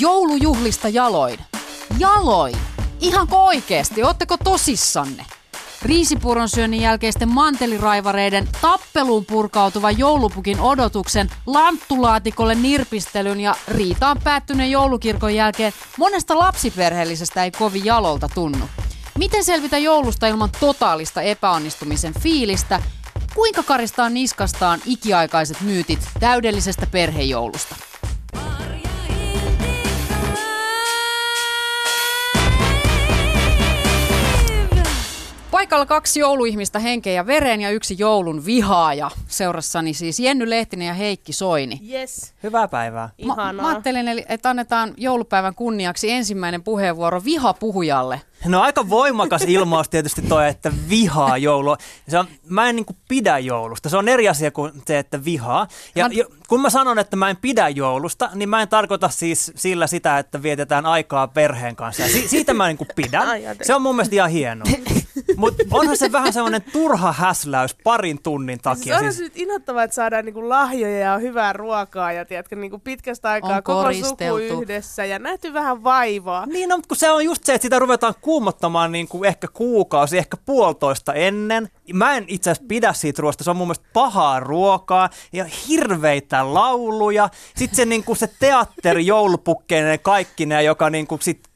[0.00, 1.38] Joulujuhlista jaloin.
[1.98, 2.56] Jaloin!
[3.00, 4.02] Ihanko oikeesti?
[4.02, 5.26] Ootteko tosissanne?
[5.82, 15.72] Riisipuron syönnin jälkeisten manteliraivareiden tappeluun purkautuva joulupukin odotuksen, lanttulaatikolle nirpistelyn ja riitaan päättyneen joulukirkon jälkeen
[15.96, 18.68] monesta lapsiperheellisestä ei kovin jalolta tunnu.
[19.18, 22.82] Miten selvitä joulusta ilman totaalista epäonnistumisen fiilistä?
[23.34, 27.89] Kuinka karistaa niskastaan ikiaikaiset myytit täydellisestä perhejoulusta?
[35.60, 39.10] Paikalla kaksi jouluihmistä henkeä ja veren ja yksi joulun vihaaja.
[39.28, 41.80] Seurassani siis Jenny Lehtinen ja Heikki Soini.
[41.92, 42.34] Yes.
[42.42, 43.10] Hyvää päivää.
[43.24, 48.20] Mä, mä ajattelin, eli, että annetaan joulupäivän kunniaksi ensimmäinen puheenvuoro vihapuhujalle.
[48.46, 51.76] No aika voimakas ilmaus tietysti toi, että vihaa joulua.
[52.08, 53.88] Se on, mä en niin kuin pidä joulusta.
[53.88, 55.68] Se on eri asia kuin se, että vihaa.
[55.94, 56.14] Ja mä...
[56.48, 60.18] kun mä sanon, että mä en pidä joulusta, niin mä en tarkoita siis sillä sitä,
[60.18, 62.08] että vietetään aikaa perheen kanssa.
[62.08, 63.28] Si- siitä mä niin kuin pidän.
[63.62, 64.66] Se on mun mielestä ihan hienoa.
[65.36, 68.98] Mutta onhan se vähän semmoinen turha häsläys parin tunnin takia.
[68.98, 69.18] Siis on siis...
[69.18, 73.62] nyt inhottavaa, että saadaan niinku lahjoja ja hyvää ruokaa ja tiedätkö, niinku pitkästä aikaa on
[73.62, 76.46] koko suku yhdessä ja nähty vähän vaivaa.
[76.46, 80.18] Niin, no, kun se on just se, että sitä ruvetaan kuumottamaan niin kuin ehkä kuukausi,
[80.18, 81.68] ehkä puolitoista ennen.
[81.92, 86.54] Mä en itse asiassa pidä siitä ruoasta, se on mun mielestä pahaa ruokaa ja hirveitä
[86.54, 87.28] lauluja.
[87.56, 91.49] Sitten se, niin kuin se teatteri joulupukkeineen kaikkineen, joka niin kuin sit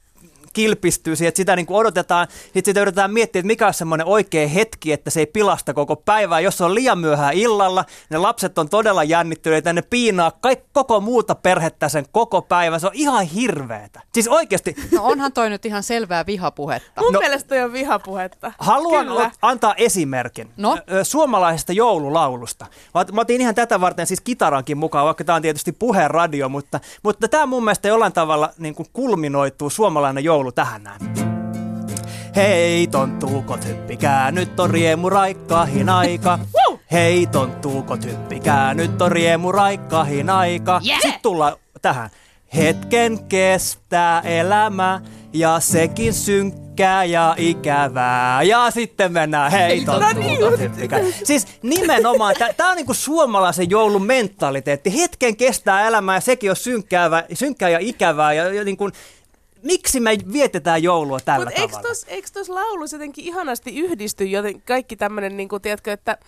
[0.55, 4.07] kilpistyy siihen, että sitä niin kuin odotetaan, sitten sitä yritetään miettiä, että mikä on semmoinen
[4.07, 6.41] oikea hetki, että se ei pilasta koko päivää.
[6.41, 11.01] Jos se on liian myöhään illalla, ne lapset on todella jännittyneitä, ne piinaa kaikki, koko
[11.01, 12.81] muuta perhettä sen koko päivän.
[12.81, 14.01] Se on ihan hirveetä.
[14.15, 14.77] Siis oikeasti.
[14.93, 17.01] No onhan toi nyt ihan selvää vihapuhetta.
[17.01, 18.53] Mun no, mielestä toi on vihapuhetta.
[18.59, 19.31] Haluan Kyllä.
[19.43, 20.79] antaa esimerkin no?
[21.03, 22.67] suomalaisesta joululaulusta.
[23.13, 27.29] Mä otin ihan tätä varten siis kitarankin mukaan, vaikka tämä on tietysti puheenradio, mutta, mutta
[27.29, 31.01] tämä mun mielestä jollain tavalla niin kuin kulminoituu suomalainen joulu tähän näin.
[32.37, 36.39] Hei tonttuukot hyppikää, nyt on riemu raikkahin aika.
[36.93, 40.81] Hei tonttuukot hyppikää, nyt on riemu raikkahin aika.
[40.87, 41.01] Yeah!
[41.01, 42.11] Sitten tullaan tähän.
[42.55, 45.01] Hetken kestää elämä
[45.33, 48.43] ja sekin synkkää ja ikävää.
[48.43, 51.01] Ja sitten mennään, hei tonttuukot hyppikää.
[51.25, 54.97] Siis nimenomaan, tämä on niinku suomalaisen joulun mentaliteetti.
[54.97, 58.33] Hetken kestää elämä ja sekin on synkkää, synkkää ja ikävää.
[58.33, 58.93] Ja, ja niin kuin,
[59.65, 61.89] miksi me vietetään joulua tällä Mut tavalla?
[62.07, 66.19] Eikö tuossa laulussa jotenkin ihanasti yhdisty joten kaikki tämmöinen, niin tiedätkö, että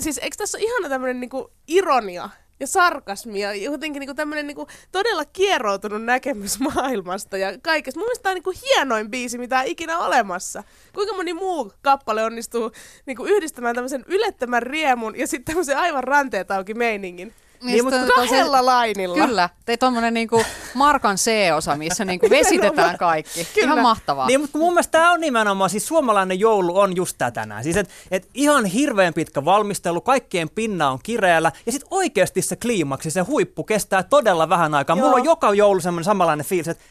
[0.00, 1.30] siis eikö tässä ole ihana tämmöinen niin
[1.66, 2.28] ironia
[2.60, 8.00] ja sarkasmia, jotenkin niin tämmöinen niin todella kieroutunut näkemys maailmasta ja kaikesta.
[8.00, 10.64] Mun mielestä tämä on niin hienoin biisi, mitä on ikinä olemassa.
[10.94, 12.72] Kuinka moni muu kappale onnistuu
[13.06, 17.34] niin yhdistämään tämmöisen ylettömän riemun ja sitten tämmöisen aivan ranteet auki meiningin.
[17.64, 19.26] Niin, mutta kahdella se, lainilla.
[19.26, 20.44] Kyllä, tei tuommoinen niinku
[20.74, 23.48] Markan C-osa, missä niinku vesitetään kaikki.
[23.54, 23.66] Kyllä.
[23.66, 24.26] Ihan mahtavaa.
[24.26, 27.64] Niin, mutta mun mielestä tämä on nimenomaan, siis suomalainen joulu on just tätä tänään.
[27.64, 32.56] Siis et, et ihan hirveän pitkä valmistelu, kaikkien pinna on kireällä ja sitten oikeasti se
[32.56, 34.96] kliimaksi, se huippu kestää todella vähän aikaa.
[34.96, 35.06] Joo.
[35.06, 36.84] Mulla on joka joulu semmoinen samanlainen fiilis, että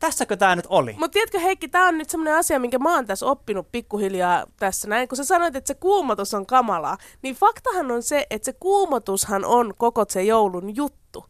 [0.00, 0.92] tässäkö tämä nyt oli?
[0.92, 4.88] Mutta tiedätkö Heikki, tämä on nyt semmoinen asia, minkä mä oon tässä oppinut pikkuhiljaa tässä
[4.88, 5.08] näin.
[5.08, 9.44] Kun sä sanoit, että se kuumotus on kamalaa, niin faktahan on se, että se kuumotushan
[9.44, 11.24] on koko se joulun juttu.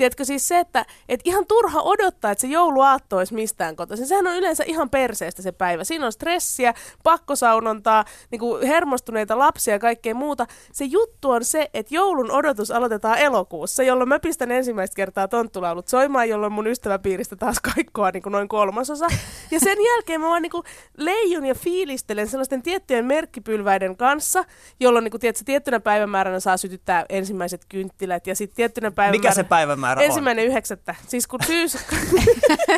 [0.00, 4.06] Tiedätkö siis se, että et ihan turha odottaa, että se jouluaatto olisi mistään kotoisin.
[4.06, 5.84] Sehän on yleensä ihan perseestä se päivä.
[5.84, 6.74] Siinä on stressiä,
[7.04, 10.46] pakkosaunontaa, niin kuin hermostuneita lapsia ja kaikkea muuta.
[10.72, 15.88] Se juttu on se, että joulun odotus aloitetaan elokuussa, jolloin mä pistän ensimmäistä kertaa tonttulaulut
[15.88, 19.06] soimaan, jolloin mun ystäväpiiristä taas kaikkoa niin kuin noin kolmasosa.
[19.50, 20.64] Ja sen jälkeen mä vaan niin kuin
[20.96, 24.44] leijun ja fiilistelen sellaisten tiettyjen merkkipylväiden kanssa,
[24.80, 29.22] jolloin niin kuin, tiedätkö, tiettynä päivämääränä saa sytyttää ensimmäiset kynttilät ja sitten tiettynä päivämääränä...
[29.22, 30.50] Mikä se päivämäärä määrä Ensimmäinen on?
[30.50, 30.94] yhdeksättä.
[31.08, 31.72] Siis kun syys...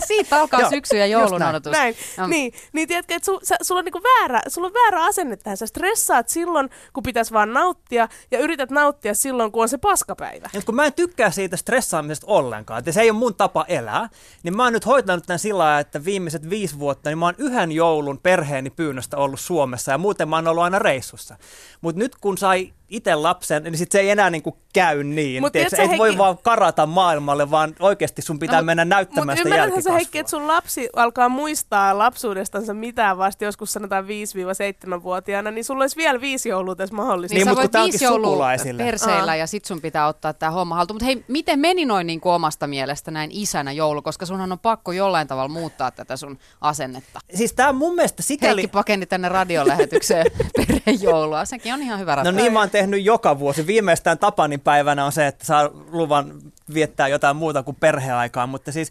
[0.07, 1.73] Siitä alkaa syksy ja joulun odotus.
[1.73, 1.97] Näin.
[2.19, 2.27] No.
[2.27, 5.57] Niin, niin tiedätkö, että su, sä, sulla, on niinku väärä, sulla on väärä asenne tähän.
[5.57, 10.51] Sä stressaat silloin, kun pitäisi vaan nauttia, ja yrität nauttia silloin, kun on se paskapäivä.
[10.53, 14.09] Ja kun mä en tykkää siitä stressaamisesta ollenkaan, että se ei ole mun tapa elää,
[14.43, 17.35] niin mä oon nyt hoitanut tämän sillä lailla, että viimeiset viisi vuotta, niin mä oon
[17.39, 21.37] yhden joulun perheeni pyynnöstä ollut Suomessa, ja muuten mä oon ollut aina reissussa.
[21.81, 25.43] Mutta nyt kun sai itse lapsen, niin sit se ei enää niinku käy niin.
[25.43, 25.99] Mut tiedätkö, et Heikki...
[25.99, 29.77] voi vaan karata maailmalle, vaan oikeasti sun pitää no, mennä näyttämään sitä jälkikasvua.
[29.77, 35.83] Mutta Heikki, että sun lapsi alkaa muistaa lapsuudestansa mitään vasta joskus sanotaan 5-7-vuotiaana, niin sulla
[35.83, 37.35] olisi vielä viisi joulua tässä mahdollista.
[37.35, 40.95] Niin, niin mutta viisi joulua perseillä ja sit sun pitää ottaa tämä homma haltuun.
[40.95, 44.59] Mutta hei, miten meni noin niin kuin omasta mielestä näin isänä joulu, koska sunhan on
[44.59, 47.21] pakko jollain tavalla muuttaa tätä sun asennetta.
[47.35, 48.63] Siis tämä mun mielestä sikäli...
[48.63, 52.37] Heikki pakeni tänne radiolähetykseen perhejoulua, sekin on ihan hyvä ratkaisu.
[52.37, 53.67] No niin, mä oon tehnyt joka vuosi.
[53.67, 56.33] Viimeistään Tapanin päivänä on se, että saa luvan
[56.75, 58.91] viettää jotain muuta kuin perheaikaa, mutta siis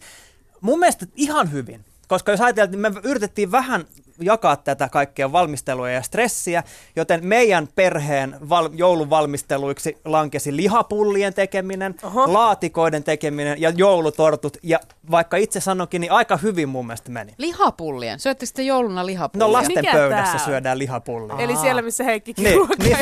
[0.62, 1.86] mun mielestä ihan hyvin.
[2.08, 3.86] Koska jos ajatellaan, että me yritettiin vähän
[4.22, 6.64] jakaa tätä kaikkea valmistelua ja stressiä,
[6.96, 12.34] joten meidän perheen val- joulun valmisteluiksi lankesi lihapullien tekeminen, Oho.
[12.34, 14.58] laatikoiden tekeminen ja joulutortut.
[14.64, 14.80] Ja
[15.12, 17.34] vaikka itse sanonkin, niin aika hyvin mun mielestä meni.
[17.38, 18.20] Lihapullien.
[18.20, 19.48] Syöttekö sitten jouluna lihapullia?
[19.48, 21.36] No lasten Mikä pöydässä syödään lihapullia.
[21.38, 22.60] Eli siellä, missä Heikkikin Niin,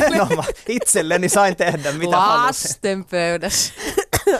[0.09, 0.47] nimenomaan.
[0.67, 2.45] Itselleni sain tehdä mitä halusin.
[2.47, 3.73] Lasten pöydässä.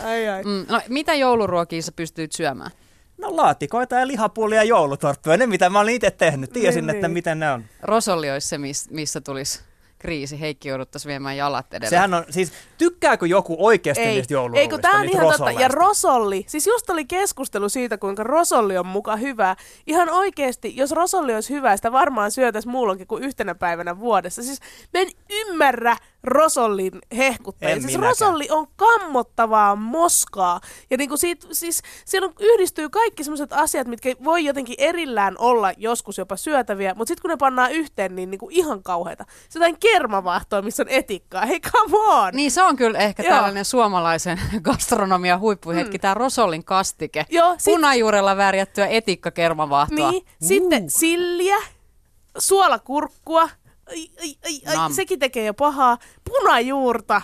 [0.06, 0.44] ai, ai.
[0.44, 2.72] Mm, no, mitä jouluruokia sä pystyt syömään?
[3.19, 6.50] No laatikoita ja lihapullia ja joulutorttuja, ne mitä mä olin itse tehnyt.
[6.50, 7.13] Tiesin, Niin, että niin.
[7.13, 7.63] miten ne on.
[7.81, 9.60] Rosolli olisi se, miss, missä tulisi
[10.00, 10.39] kriisi.
[10.39, 11.89] Heikki jouduttaisi viemään jalat edellä.
[11.89, 14.69] Sehän on, siis tykkääkö joku oikeasti Ei, niistä ei jouluruuista?
[14.69, 15.51] kun tää on niistä ihan totta.
[15.51, 19.56] Ja rosolli, siis just oli keskustelu siitä, kuinka rosolli on muka hyvä.
[19.88, 24.44] Ihan oikeesti, jos rosolli olisi hyvä, sitä varmaan syötäisi muulloinkin kuin yhtenä päivänä vuodessa.
[24.44, 24.60] Siis
[24.94, 27.75] mä en ymmärrä rosollin hehkuttajia.
[27.75, 28.10] En Siis minäkään.
[28.10, 30.62] rosolli on kammottavaa moskaa.
[30.89, 35.71] Ja niinku siitä, siis siellä on, yhdistyy kaikki sellaiset asiat, mitkä voi jotenkin erillään olla
[35.77, 39.25] joskus jopa syötäviä, mutta sitten kun ne pannaan yhteen, niin niinku ihan kauheita.
[39.50, 41.45] Se jotain kermavahtoa, missä on etikkaa.
[41.45, 42.33] Hei, come on!
[42.33, 43.33] Niin se on kyllä ehkä Joo.
[43.36, 46.01] tällainen suomalaisen gastronomian huippuhetki, mm.
[46.01, 47.25] tämä Rosollin kastike.
[47.30, 50.12] Joo, sit- Punajuurella värjättyä etikkakermavahtoa.
[50.12, 51.57] Niin, sitten silliä,
[52.38, 53.50] suolakurkkua,
[53.89, 54.94] ai, ai, ai, ai, Nam.
[54.94, 57.21] sekin tekee jo pahaa, punajuurta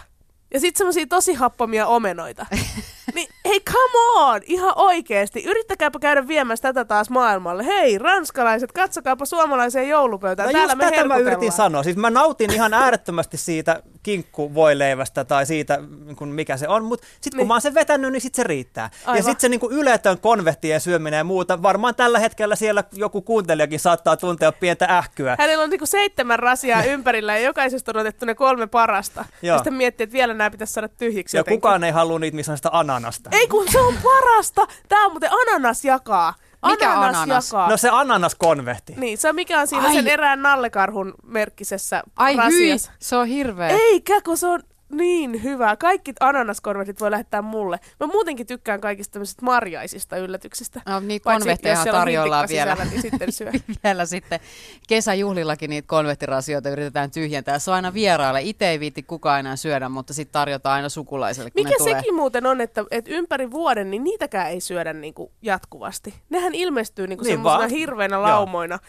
[0.53, 2.45] ja sitten semmoisia tosi happamia omenoita.
[3.15, 5.43] niin hei, come on, ihan oikeesti.
[5.43, 7.65] Yrittäkääpä käydä viemässä tätä taas maailmalle.
[7.65, 10.47] Hei, ranskalaiset, katsokaapa suomalaiseen joulupöytään.
[10.47, 11.83] No Täällä just me tätä mä yritin sanoa.
[11.83, 15.79] Siis mä nautin ihan äärettömästi siitä kinkkuvoileivästä tai siitä,
[16.15, 17.47] kun mikä se on, mutta sitten kun Niin.
[17.47, 18.89] mä oon sen vetänyt, niin sitten se riittää.
[19.05, 19.17] Aivan.
[19.17, 23.79] Ja sitten se niinku yletön konvehtien syöminen ja muuta, varmaan tällä hetkellä siellä joku kuuntelijakin
[23.79, 25.35] saattaa tuntea pientä ähkyä.
[25.39, 29.25] Hänellä on niinku seitsemän rasiaa ympärillä ja jokaisesta on otettu ne kolme parasta.
[29.41, 29.53] Joo.
[29.53, 31.61] Ja sitten miettii, että vielä nämä pitäisi saada tyhjiksi Ja jotenkin.
[31.61, 33.29] kukaan ei halua niitä, missä on sitä ananasta.
[33.33, 34.67] Ei kun se on parasta.
[34.89, 36.33] Tää on muuten ananas jakaa.
[36.65, 37.51] Mikä ananas, ananas?
[37.51, 37.69] jakaa.
[37.69, 38.93] No se ananaskonvehti.
[38.97, 39.93] Niin, se on mikä on siinä Ai.
[39.93, 42.91] sen erään nallekarhun merkkisessä Ai hyi, rasiassa.
[42.99, 43.69] se on hirveä.
[43.69, 44.59] Eikä, kun se on
[44.91, 45.75] niin hyvä.
[45.75, 47.79] Kaikki ananaskonvehtit voi lähettää mulle.
[47.99, 50.81] Mä muutenkin tykkään kaikista tämmöisistä marjaisista yllätyksistä.
[50.85, 52.75] No, niitä siellä on tarjoillaan vielä.
[52.75, 53.51] sisällä, niin sitten syö.
[53.83, 54.39] vielä sitten
[54.87, 57.59] kesäjuhlillakin niitä konvehtirasioita yritetään tyhjentää.
[57.59, 58.41] Se on aina vieraille.
[58.41, 61.95] Itse ei viitti kukaan enää syödä, mutta sitten tarjotaan aina sukulaiselle, kun Mikä ne tulee.
[61.95, 66.13] sekin muuten on, että, että ympäri vuoden niin niitäkään ei syödä niinku jatkuvasti.
[66.29, 67.69] Nehän ilmestyy niinku Niin semmoisena vaan.
[67.69, 68.23] hirveänä Joo.
[68.23, 68.79] laumoina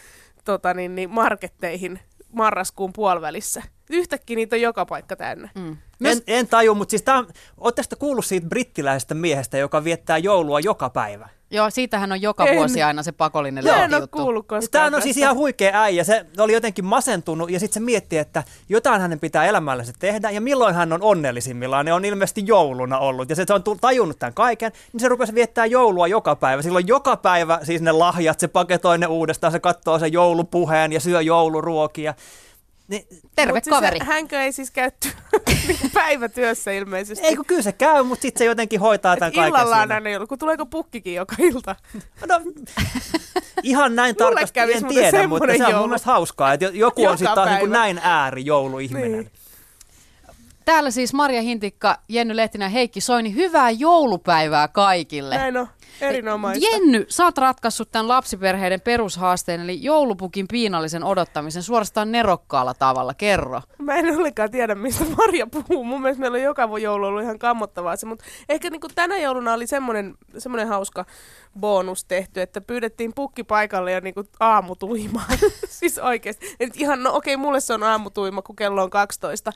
[0.44, 2.00] tota, niin, niin marketteihin
[2.32, 3.62] marraskuun puolivälissä.
[3.90, 5.48] Yhtäkkiä niitä on joka paikka täynnä.
[5.54, 5.76] Mm.
[6.04, 7.04] En, en taju, mutta siis
[7.58, 11.28] ootteko te kuullut siitä brittiläisestä miehestä, joka viettää joulua joka päivä?
[11.50, 12.56] Joo, siitähän on joka En.
[12.56, 15.02] vuosi aina se pakollinen Mä en ole kuullut koskaan Tämä on tästä.
[15.02, 16.04] siis ihan huikea äijä.
[16.04, 20.40] Se oli jotenkin masentunut ja sitten se mietti, että jotain hänen pitää elämällänsä tehdä ja
[20.40, 21.86] milloin hän on onnellisimmillaan.
[21.86, 25.34] Ne on ilmeisesti jouluna ollut ja se, se on tajunnut tämän kaiken, niin se rupesi
[25.34, 26.62] viettää joulua joka päivä.
[26.62, 31.00] Silloin joka päivä siis ne lahjat, se paketoi ne uudestaan, se katsoo sen joulupuheen ja
[31.00, 32.14] syö jouluruokia.
[32.88, 33.02] Niin,
[33.36, 33.98] Terve Mut siis kaveri.
[34.02, 35.16] hänkö ei siis käy ty-
[35.94, 37.26] päivätyössä ilmeisesti.
[37.26, 39.92] ei kun kyllä se käy, mutta sitten se jotenkin hoitaa tämän Et kaiken illalla on
[39.92, 41.76] aina joulu, kun tuleeko pukkikin joka ilta.
[42.28, 42.40] No,
[43.62, 45.86] ihan näin Mulle tarkasti en tiedä, mutta se on mun joulu.
[45.86, 49.12] mielestä hauskaa, että joku on Joka sitten taas niin näin ääri jouluihminen.
[49.12, 49.30] Niin.
[50.64, 53.34] Täällä siis Marja Hintikka, Jenny Lehtinen ja Heikki Soini.
[53.34, 55.36] Hyvää joulupäivää kaikille.
[55.36, 55.68] Näin on,
[56.00, 56.66] erinomaista.
[56.66, 63.14] Jenny, sä oot ratkaissut tämän lapsiperheiden perushaasteen, eli joulupukin piinallisen odottamisen suorastaan nerokkaalla tavalla.
[63.14, 63.62] Kerro.
[63.78, 65.84] Mä en ollenkaan tiedä, mistä Marja puhuu.
[65.84, 69.52] Mun mielestä meillä on joka joulu ollut ihan kammottavaa se, mutta ehkä niin tänä jouluna
[69.52, 71.04] oli semmoinen, semmoinen hauska
[71.60, 75.38] bonus tehty, että pyydettiin pukki paikalle ja niin aamutuimaan.
[75.68, 76.56] siis oikeasti.
[76.60, 79.52] Et ihan, no okei, mulle se on aamutuima, kun kello on 12.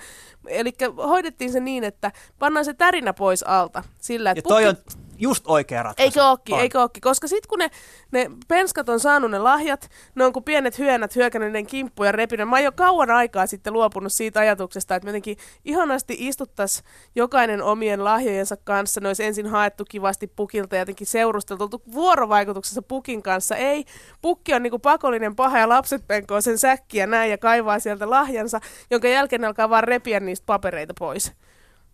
[0.47, 3.83] Eli hoidettiin se niin, että pannaan se tärinä pois alta.
[3.99, 6.21] Sillä, että Ja toi pukki- on just oikea ratkaisu.
[6.21, 6.61] Eikö On.
[6.61, 7.71] eikö ookin, koska sitten kun ne,
[8.13, 12.13] ne penskat on saanut ne lahjat, ne on kuin pienet hyönät hyökännyt niiden kimppuun ja
[12.13, 12.49] repinyt.
[12.49, 16.83] Mä oon jo kauan aikaa sitten luopunut siitä ajatuksesta, että jotenkin ihanasti istuttas
[17.15, 19.01] jokainen omien lahjojensa kanssa.
[19.01, 23.57] Ne olisi ensin haettu kivasti pukilta ja jotenkin seurusteltu oltu vuorovaikutuksessa pukin kanssa.
[23.57, 23.85] Ei,
[24.23, 28.61] pukki on niinku pakollinen paha ja lapset penkoo sen säkkiä näin ja kaivaa sieltä lahjansa,
[28.91, 31.33] jonka jälkeen ne alkaa vaan repiä niistä papereita pois.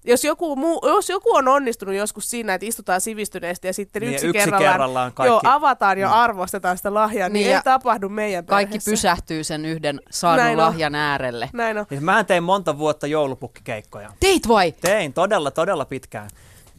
[0.07, 4.13] Jos joku, muu, jos joku on onnistunut joskus siinä, että istutaan sivistyneesti ja sitten Niin,
[4.15, 6.13] yksi, yksi kerrallaan, kerrallaan kaikki- joo, avataan ja Mm.
[6.13, 8.91] arvostetaan sitä lahjaa, niin, Niin, niin ei tapahdu meidän Kaikki perheessä.
[8.91, 10.67] pysähtyy sen yhden saadun Näin on.
[10.67, 11.51] lahjan äärelle.
[11.53, 11.87] Näin on.
[11.89, 14.11] Siis mä tein monta vuotta joulupukkikeikkoja.
[14.21, 14.73] Teit vai?
[14.73, 16.31] Tein todella, todella pitkään.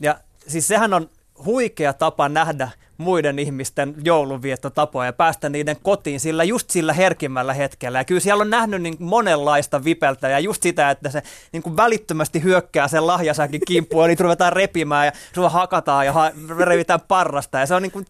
[0.01, 0.15] Ja
[0.48, 1.10] siis sehän on
[1.46, 8.00] huikea tapa nähdä muiden ihmisten joulunviettotapoja ja päästä niiden kotiin sillä just sillä herkimmällä hetkellä.
[8.00, 11.77] Ja kyllä siellä on nähnyt niin monenlaista vipeltä ja just sitä, että se niin kuin
[11.77, 17.01] välittömästi hyökkää sen lahjasäkin kimppuun ja niitä ruvetaan repimään ja sua hakataan ja ha- revitään
[17.08, 17.60] parrasta.
[17.60, 18.06] Ja se on niin kuin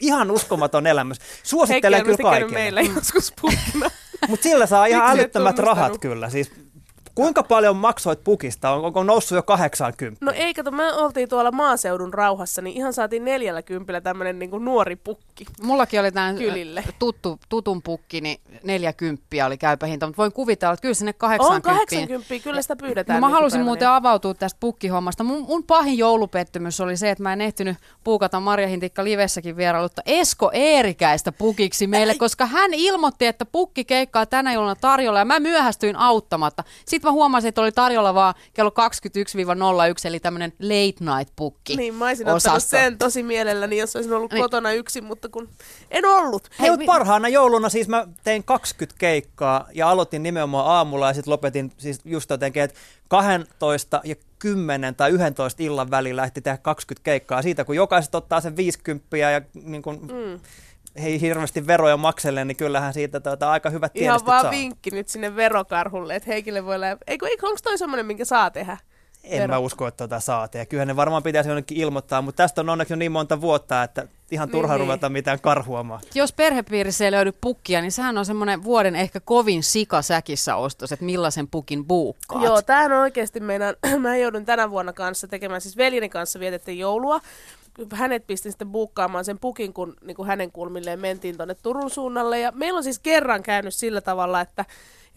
[0.00, 1.18] ihan uskomaton elämys.
[1.20, 2.52] Heikki Suosittelen on kyllä kaikille.
[2.52, 3.32] meillä joskus.
[4.28, 6.30] Mutta sillä saa ihan älyttömät rahat kyllä.
[6.30, 6.52] Siis,
[7.18, 8.70] kuinka paljon maksoit pukista?
[8.70, 10.24] On- Onko noussut jo 80?
[10.24, 14.58] No ei, kato, me oltiin tuolla maaseudun rauhassa, niin ihan saatiin neljällä kympillä tämmönen niinku
[14.58, 15.46] nuori pukki.
[15.62, 16.34] Mullakin oli tämä
[16.98, 21.62] tuttu, tutun pukki, niin 40 oli käypä hinta, mutta voin kuvitella, että kyllä sinne On
[21.62, 21.68] 80.
[21.68, 23.20] 80, kyllä sitä pyydetään.
[23.20, 25.24] No mä halusin muuten avautua tästä pukkihommasta.
[25.24, 30.02] Mun, mun pahin joulupettymys oli se, että mä en ehtinyt puukata Marja Hintikka Livessäkin vierailutta
[30.06, 35.40] Esko Eerikäistä pukiksi meille, koska hän ilmoitti, että pukki keikkaa tänä jouluna tarjolla ja mä
[35.40, 36.64] myöhästyin auttamatta.
[36.86, 38.72] Sitten mä huomasin, että oli tarjolla vaan kello 21-01,
[40.04, 41.76] eli tämmöinen late night pukki.
[41.76, 44.42] Niin, mä olisin ottanut sen tosi mielelläni, jos olisin ollut Niin.
[44.42, 45.48] kotona yksin, mutta kun
[45.90, 46.48] en ollut.
[46.60, 51.14] Hei, mi- mi- parhaana jouluna siis mä tein 20 keikkaa ja aloitin nimenomaan aamulla ja
[51.14, 56.58] sitten lopetin siis just jotenkin, että 12 ja 10 tai 11 illan välillä lähti tehdä
[56.58, 57.42] 20 keikkaa.
[57.42, 60.40] Siitä kun jokaiset ottaa sen 50 ja niin kun Mm.
[61.04, 64.50] Ei hirveästi veroja makselle, niin kyllähän siitä tuota, aika hyvät Ihan tiedostot vaan saa.
[64.50, 67.02] vinkki nyt sinne verokarhulle, että Heikille voi läpi.
[67.06, 68.76] Eikö, eikö onko toi semmoinen, minkä saa tehdä?
[69.24, 69.48] En vero.
[69.54, 70.60] mä usko, että tuota saatiin.
[70.60, 73.82] Ja kyllä ne varmaan pitäisi jonnekin ilmoittaa, mutta tästä on onneksi jo niin monta vuotta,
[73.82, 74.88] että ihan turha Niin, niin.
[74.88, 76.00] ruveta mitään karhuamaan.
[76.14, 81.04] Jos perhepiirissä ei löydy pukkia, niin sehän on semmoinen vuoden ehkä kovin sikasäkissä ostos, että
[81.04, 82.44] millaisen pukin buukkaat.
[82.44, 86.78] Joo, tämähän on oikeasti meidän, mä joudun tänä vuonna kanssa tekemään, siis veljeni kanssa vietettiin
[86.78, 87.20] joulua.
[87.92, 92.40] Hänet pistin sitten buukkaamaan sen pukin, kun niin kuin hänen kulmilleen mentiin tuonne Turun suunnalle.
[92.40, 94.64] Ja meillä on siis kerran käynyt sillä tavalla, että,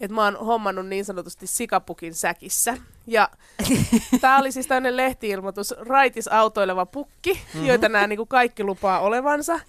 [0.00, 2.76] että mä oon hommannut niin sanotusti sikapukin säkissä.
[3.06, 3.28] Ja
[4.20, 7.66] tämä oli siis tämmöinen lehtiilmoitus, raitis autoileva pukki, mm-hmm.
[7.66, 9.60] joita nämä niin kuin kaikki lupaa olevansa.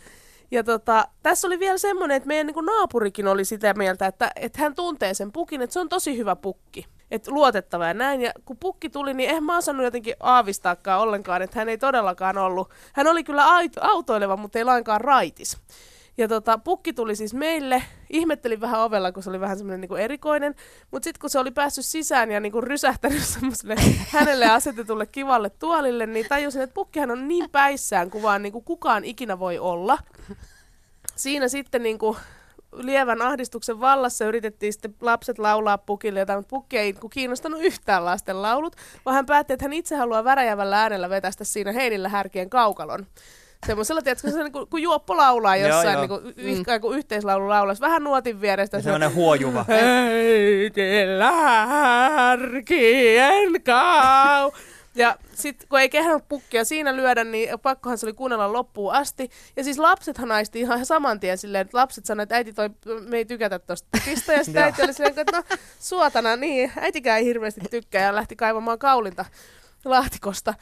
[0.51, 4.61] Ja tota, tässä oli vielä semmoinen, että meidän niin naapurikin oli sitä mieltä, että, että
[4.61, 6.85] hän tuntee sen pukin, että se on tosi hyvä pukki.
[7.13, 8.21] Että luotettava ja näin.
[8.21, 12.37] Ja kun pukki tuli, niin en mä osannut jotenkin aavistaakaan ollenkaan, että hän ei todellakaan
[12.37, 12.69] ollut.
[12.93, 13.45] Hän oli kyllä
[13.81, 15.57] autoileva, mutta ei lainkaan raitis.
[16.17, 19.95] Ja tota, pukki tuli siis meille, ihmettelin vähän ovella, kun se oli vähän semmoinen niinku
[19.95, 20.55] erikoinen,
[20.91, 23.75] mutta sitten kun se oli päässyt sisään ja niinku rysähtänyt semmoiselle
[24.09, 29.03] hänelle asetetulle kivalle tuolille, niin tajusin, että pukkihan on niin päissään kuin vaan niinku kukaan
[29.05, 29.97] ikinä voi olla.
[31.15, 32.17] Siinä sitten niinku
[32.75, 38.41] lievän ahdistuksen vallassa yritettiin sitten lapset laulaa pukille jotain, mutta pukki ei kiinnostanut yhtään lasten
[38.41, 38.75] laulut,
[39.05, 43.05] vaan hän päätti, että hän itse haluaa väräjävällä äänellä vetästä siinä heinillä härkien kaukalon.
[43.65, 46.01] Semmoisella, tiedätkö, se, niin kuin, kun juoppo laulaa Joo, jossain, joo.
[46.01, 48.77] niin kuin, y- ikään kuin yhteislaulu laulaisi, vähän nuotin vierestä.
[48.77, 49.65] Ja se on, semmoinen huojuva.
[49.67, 51.31] Heitellä
[52.11, 54.51] härkien kau.
[54.95, 59.29] Ja sitten kun ei kehdannut pukkia siinä lyödä, niin pakkohan se oli kuunnella loppuun asti.
[59.55, 62.69] Ja siis lapsethan naisti ihan saman tien silleen, että lapset sanoivat, että äiti toi,
[63.01, 64.33] me ei tykätä tosta pukista.
[64.33, 65.43] Ja sitten äiti oli silleen, että no
[65.79, 69.25] suotana, niin äitikään ei hirveästi tykkää ja lähti kaivamaan kaulinta
[69.85, 70.53] laatikosta.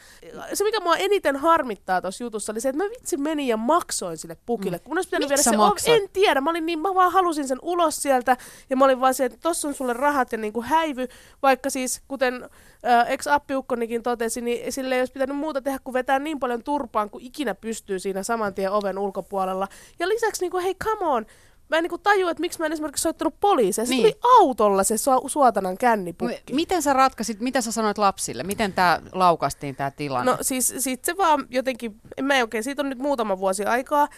[0.54, 4.18] Se, mikä mua eniten harmittaa tuossa jutussa, oli se, että mä vitsi menin ja maksoin
[4.18, 4.78] sille pukille.
[4.78, 6.02] Kun olisi pitänyt viedä sä se, maksoit?
[6.02, 8.36] en tiedä, mä olin niin, mä vaan halusin sen ulos sieltä,
[8.70, 11.08] ja mä olin vaan se, että tossa on sulle rahat ja niin kuin häivy,
[11.42, 12.50] vaikka siis, kuten
[12.86, 17.10] äh, ex-appiukkonikin totesi, niin sille ei olisi pitänyt muuta tehdä, kuin vetää niin paljon turpaan,
[17.10, 19.68] kuin ikinä pystyy siinä saman tien oven ulkopuolella.
[19.98, 21.26] Ja lisäksi, niin kuin, hei, come on,
[21.68, 23.84] mä en niin tajua, että miksi mä en esimerkiksi soittanut poliisia.
[23.84, 24.02] Se Niin.
[24.02, 26.52] tuli autolla se su- suotanan kännipukki.
[26.52, 28.42] M- Miten sä ratkasit, mitä sä sanoit lapsille?
[28.42, 30.32] Miten tämä laukastiin tämä tilanne?
[30.32, 34.08] No siis sit se vaan jotenkin, en mä oikein, siitä on nyt muutama vuosi aikaa,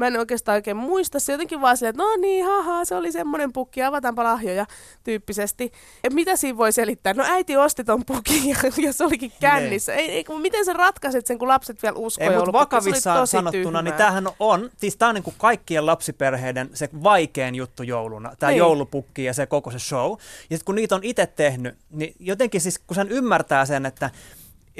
[0.00, 3.12] mä en oikeastaan oikein muista, se jotenkin vaan silleen, että no niin, haha, se oli
[3.12, 4.66] semmoinen pukki, avataanpa lahjoja
[5.04, 5.72] tyyppisesti.
[6.04, 7.14] Et mitä siinä voi selittää?
[7.14, 9.94] No äiti osti ton pukin ja, ja se olikin kännissä.
[9.94, 13.82] Ei, ei, miten sä ratkaiset sen, kun lapset vielä uskoo Ei, mutta vakavissaan sanottuna, tyhmää.
[13.82, 18.50] niin tämähän on, siis tämä on niin kuin kaikkien lapsiperheiden se vaikein juttu jouluna, tämä
[18.50, 18.58] Niin.
[18.58, 20.10] joulupukki ja se koko se show.
[20.10, 20.16] Ja
[20.56, 24.10] sitten kun niitä on itse tehnyt, niin jotenkin siis kun sen ymmärtää sen, että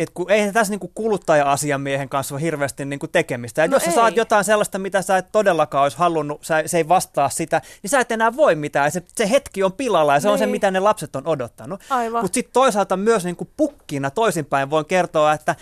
[0.03, 3.65] et kun eihän tässä niinku kuluttaja-asiamiehen kanssa ole hirveästi niinku tekemistä.
[3.65, 4.17] Et No jos sä saat ei.
[4.19, 8.01] jotain sellaista, mitä sä et todellakaan olisi halunnut, sä, se ei vastaa sitä, niin sä
[8.01, 8.91] et enää voi mitään.
[8.93, 10.51] Se, se hetki on pilalla ja se on se, Niin.
[10.53, 11.81] mitä ne lapset on odottanut.
[12.23, 15.57] Mutta sitten toisaalta myös niinku pukkina toisinpäin voin kertoa, että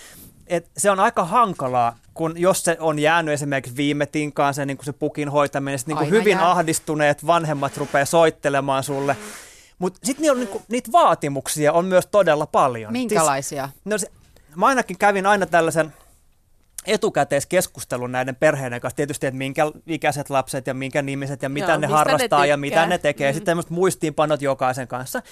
[0.46, 4.78] et se on aika hankalaa, kun jos se on jäänyt esimerkiksi viime tinkaan se, niin
[4.82, 6.50] se pukin hoitaminen, sitten niin hyvin jää.
[6.50, 9.16] ahdistuneet vanhemmat rupeaa soittelemaan sulle.
[9.78, 12.92] Mutta sitten niitä, niinku, niitä vaatimuksia on myös todella paljon.
[12.92, 13.68] Minkälaisia?
[13.68, 14.10] Siis, no se,
[14.58, 15.92] mä ainakin kävin aina tällaisen
[16.86, 18.96] etukäteiskeskustelun näiden perheiden kanssa.
[18.96, 22.46] Tietysti, että minkä ikäiset lapset ja minkä nimiset ja mitä Joo, ne mistä ne harrastaa
[22.46, 23.30] ja mitä ne tekee.
[23.30, 23.34] Mm.
[23.34, 25.22] Sitten tämmöiset muistiinpanot jokaisen kanssa.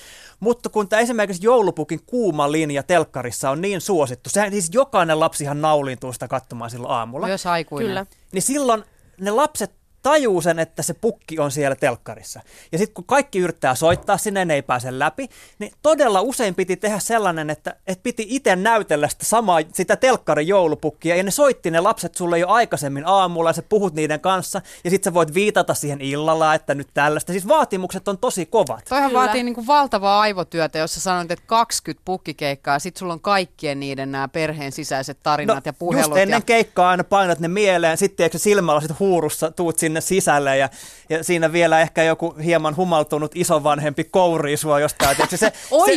[0.40, 5.61] Mutta kun tämä esimerkiksi joulupukin kuuma linja telkkarissa on niin suosittu, sehän siis jokainen lapsihan
[5.61, 7.26] naulintuu sitä katsomaan silloin aamulla.
[7.26, 7.88] Myös aikuinen.
[7.88, 8.06] Kyllä.
[8.33, 8.85] Niin silloin
[9.21, 9.73] ne lapset
[10.06, 12.40] tajuu sen, että se pukki on siellä telkkarissa.
[12.72, 16.76] Ja sitten kun kaikki yrittää soittaa sinne, ne ei pääse läpi, niin todella usein piti
[16.76, 21.70] tehdä sellainen, että, että piti itse näytellä sitä samaa, sitä telkkarin joulupukkia, ja ne soitti
[21.70, 25.34] ne lapset sulle jo aikaisemmin aamulla, ja sä puhut niiden kanssa, ja sitten sä voit
[25.34, 27.32] viitata siihen illalla, että nyt tällaista.
[27.32, 28.84] Siis vaatimukset on tosi kovat.
[28.88, 29.20] Toihan Kyllä.
[29.20, 33.80] vaatii niinku valtavaa aivotyötä, jos sä sanoit, että 20 pukkikeikkaa, ja sit sulla on kaikkien
[33.80, 36.10] niiden nämä perheen sisäiset tarinat ja puhelut.
[36.10, 36.40] No, just ennen ja...
[36.40, 40.68] keikkaa aina painat ne mieleen, sitten eikö silmällä sit huurussa tuut sinne sisälle ja,
[41.08, 45.16] ja siinä vielä ehkä joku hieman humaltunut isovanhempi kourii sua jostain.
[45.28, 45.52] Se, se,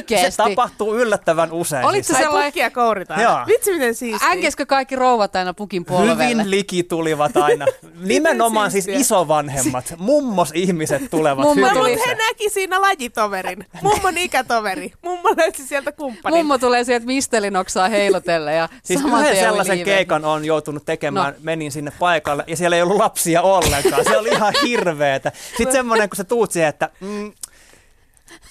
[0.09, 1.85] se, se, tapahtuu yllättävän usein.
[1.85, 2.17] Olit siis.
[2.19, 3.21] sellainen- pukkia kouritaan.
[3.21, 3.37] Joo.
[3.47, 4.29] Vitsi miten siistiä.
[4.29, 6.23] Änkeskö kaikki rouvat aina pukin polvelle?
[6.23, 7.65] Hyvin liki tulivat aina.
[7.99, 11.45] Nimenomaan siis isovanhemmat, mummos ihmiset tulevat.
[11.45, 12.17] Mummo hyvin No, tuli- mutta usein.
[12.17, 13.65] he näki siinä lajitoverin.
[13.81, 14.91] Mummon ikätoveri.
[15.01, 16.37] Mummo löysi sieltä kumppanin.
[16.37, 19.91] Mummo tulee sieltä mistelinoksaa heilotelle ja Siis yhden sellaisen liive.
[19.91, 21.31] keikan on joutunut tekemään, No.
[21.31, 21.37] no.
[21.41, 23.88] menin sinne paikalle ja siellä ei ollut lapsia ollenkaan.
[24.03, 25.31] Se oli ihan hirveetä.
[25.57, 27.31] Sitten semmoinen, kun sä tuut siihen, että mm,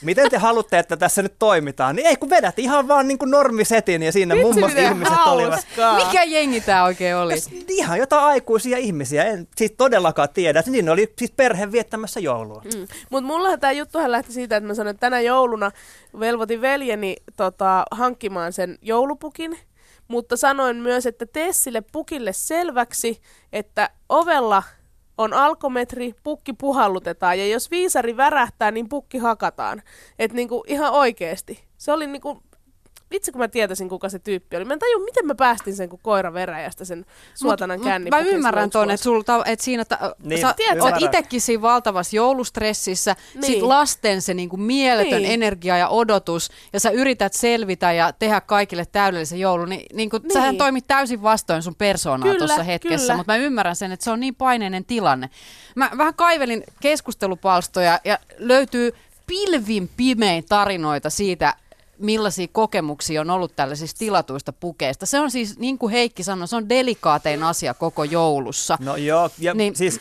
[0.02, 3.30] miten te haluatte, että tässä nyt toimitaan, niin ei kun vedät ihan vaan niin kuin
[3.30, 5.66] normisetin ja siinä Vitsi, mummos miten ihmiset olivat.
[6.06, 7.32] Mikä jengi tää oikein oli?
[7.32, 10.62] Jos Ihan jotain aikuisia ihmisiä, en siis todellakaan tiedä.
[10.62, 12.62] Siinä oli siis perhe viettämässä joulua.
[12.64, 12.86] Mm.
[13.10, 15.70] Mutta mullahan tämä juttuhan lähti siitä, että mä sanoin, että tänä jouluna
[16.20, 19.58] velvoitin veljeni tota, hankkimaan sen joulupukin,
[20.08, 23.20] mutta sanoin myös, että tee sille pukille selväksi,
[23.52, 24.62] että ovella
[25.18, 29.82] on alkometri, pukki puhallutetaan ja jos viisari värähtää, niin pukki hakataan.
[30.18, 31.64] Että niinku ihan oikeesti.
[31.76, 32.42] Se oli niinku,
[33.10, 34.64] vitsi kun mä tietäisin kuka se tyyppi oli.
[34.64, 38.10] Mä en tajua, miten mä päästin sen kuin koira veräjästä sen suotanan känni.
[38.10, 42.16] Mä ymmärrän ton, että, sulta, että siinä ta, Niin, sä tiedät, oot itekin siinä valtavassa
[42.16, 43.44] joulustressissä, Niin.
[43.44, 45.32] sit lasten se niinku mieletön Niin.
[45.32, 50.32] energia ja odotus, ja sä yrität selvitä ja tehdä kaikille täydellisen joulun, niin, niin Niin.
[50.32, 54.10] sähän toimit täysin vastoin sun persoonaa Kyllä, tuossa hetkessä, mutta mä ymmärrän sen, että se
[54.10, 55.30] on niin paineinen tilanne.
[55.74, 58.92] Mä vähän kaivelin keskustelupalstoja ja löytyy
[59.26, 61.54] pilvin pimein tarinoita siitä,
[61.98, 65.06] millaisia kokemuksia on ollut tällaisista tilatuista pukeista.
[65.06, 68.78] Se on siis, niin kuin Heikki sanoi, se on delikaatein asia koko joulussa.
[68.80, 69.76] No joo, ja Niin.
[69.76, 70.00] siis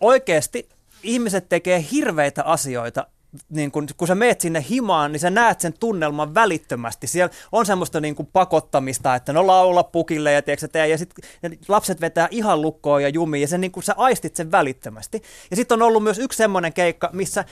[0.00, 0.68] oikeasti
[1.02, 3.06] ihmiset tekee hirveitä asioita.
[3.48, 7.06] Niin kun, kun sä meet sinne himaan, niin sä näet sen tunnelman välittömästi.
[7.06, 11.24] Siellä on semmoista niin kuin pakottamista, että no laula pukille ja, tiedätkö, tee, ja sitten
[11.68, 15.22] lapset vetää ihan lukkoon ja jumiin ja sen, niin kuin sä aistit sen välittömästi.
[15.50, 17.44] Ja sitten on ollut myös yksi semmoinen keikka, missä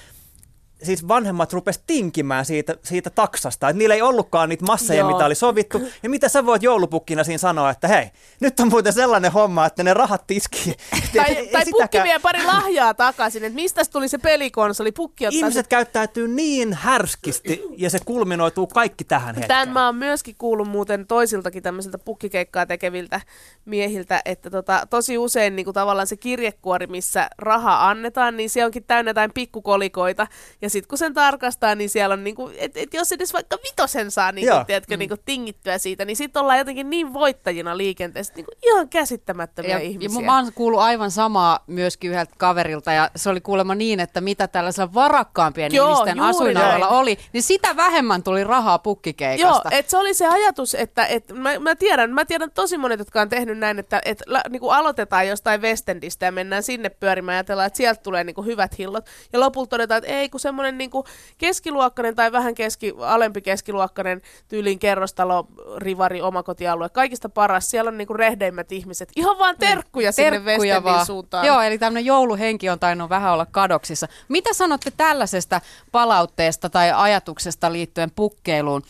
[0.82, 5.12] siis vanhemmat rupes tinkimään siitä, siitä taksasta, että niillä ei ollutkaan niitä masseja, Joo.
[5.12, 5.80] mitä oli sovittu.
[6.02, 9.82] Ja mitä sä voit joulupukkina siinä sanoa, että hei, nyt on muuten sellainen homma, että
[9.82, 10.74] ne rahat tiskiin.
[11.16, 15.66] Tai, tai pukki vie pari lahjaa takaisin, että mistä tuli se pelikonsoli, pukki ottaa Ihmiset
[15.66, 19.48] käyttäytyy niin härskisti ja se kulminoituu kaikki tähän hetkeen.
[19.48, 23.20] Tämän mä oon myöskin kuullut muuten toisiltakin tämmöisiltä pukkikeikkaa tekeviltä
[23.64, 28.64] miehiltä, että tota, tosi usein niin kuin tavallaan se kirjekuori, missä raha annetaan, niin se
[28.64, 30.26] onkin täynnä jotain pikkukolikoita.
[30.62, 33.56] Ja sitten kun sen tarkastaa, niin siellä on, niin kuin, että et jos edes vaikka
[33.70, 34.64] vitosen saa niin kuin, Joo.
[34.64, 38.88] tiedätkö, niin kuin tingittyä siitä, niin sitten ollaan jotenkin niin voittajina liikenteessä, niin kuin ihan
[38.88, 40.22] käsittämättömiä Ja, ja ihmisiä.
[40.22, 44.48] mä oon kuullut aivan samaa myöskin yhdeltä kaverilta, ja se oli kuulemma niin, että mitä
[44.48, 49.68] tällaisella varakkaampien Joo, ihmisten asuinalueella oli, niin sitä vähemmän tuli rahaa Joo, pukkikeikasta.
[49.72, 53.20] että se oli se ajatus, että et, mä, mä, tiedän, mä tiedän tosi monet, jotka
[53.20, 57.38] on tehnyt näin, että et, la, niinku aloitetaan jostain Westendistä ja mennään sinne pyörimään ja
[57.38, 59.06] ajatellaan, että sieltä tulee niinku hyvät hillot.
[59.32, 61.04] Ja lopulta todetaan, että ei, kun semmoinen niinku
[61.38, 65.46] keskiluokkainen tai vähän keski, alempi keskiluokkainen tyyliin kerrostalo,
[65.76, 67.70] rivari, omakotialue, kaikista paras.
[67.70, 69.12] Siellä on niinku rehdeimmät ihmiset.
[69.16, 71.06] Ihan vaan terkkuja sinne Terkkuja vaan.
[71.06, 71.46] suuntaan.
[71.46, 74.08] Joo, eli tämmöinen jouluhenki on tainnut vähän olla kadoksissa.
[74.28, 75.60] Mitä sanotte tällaisesta
[75.92, 78.82] palautteesta tai ajatuksesta liittyen pukkeiluun?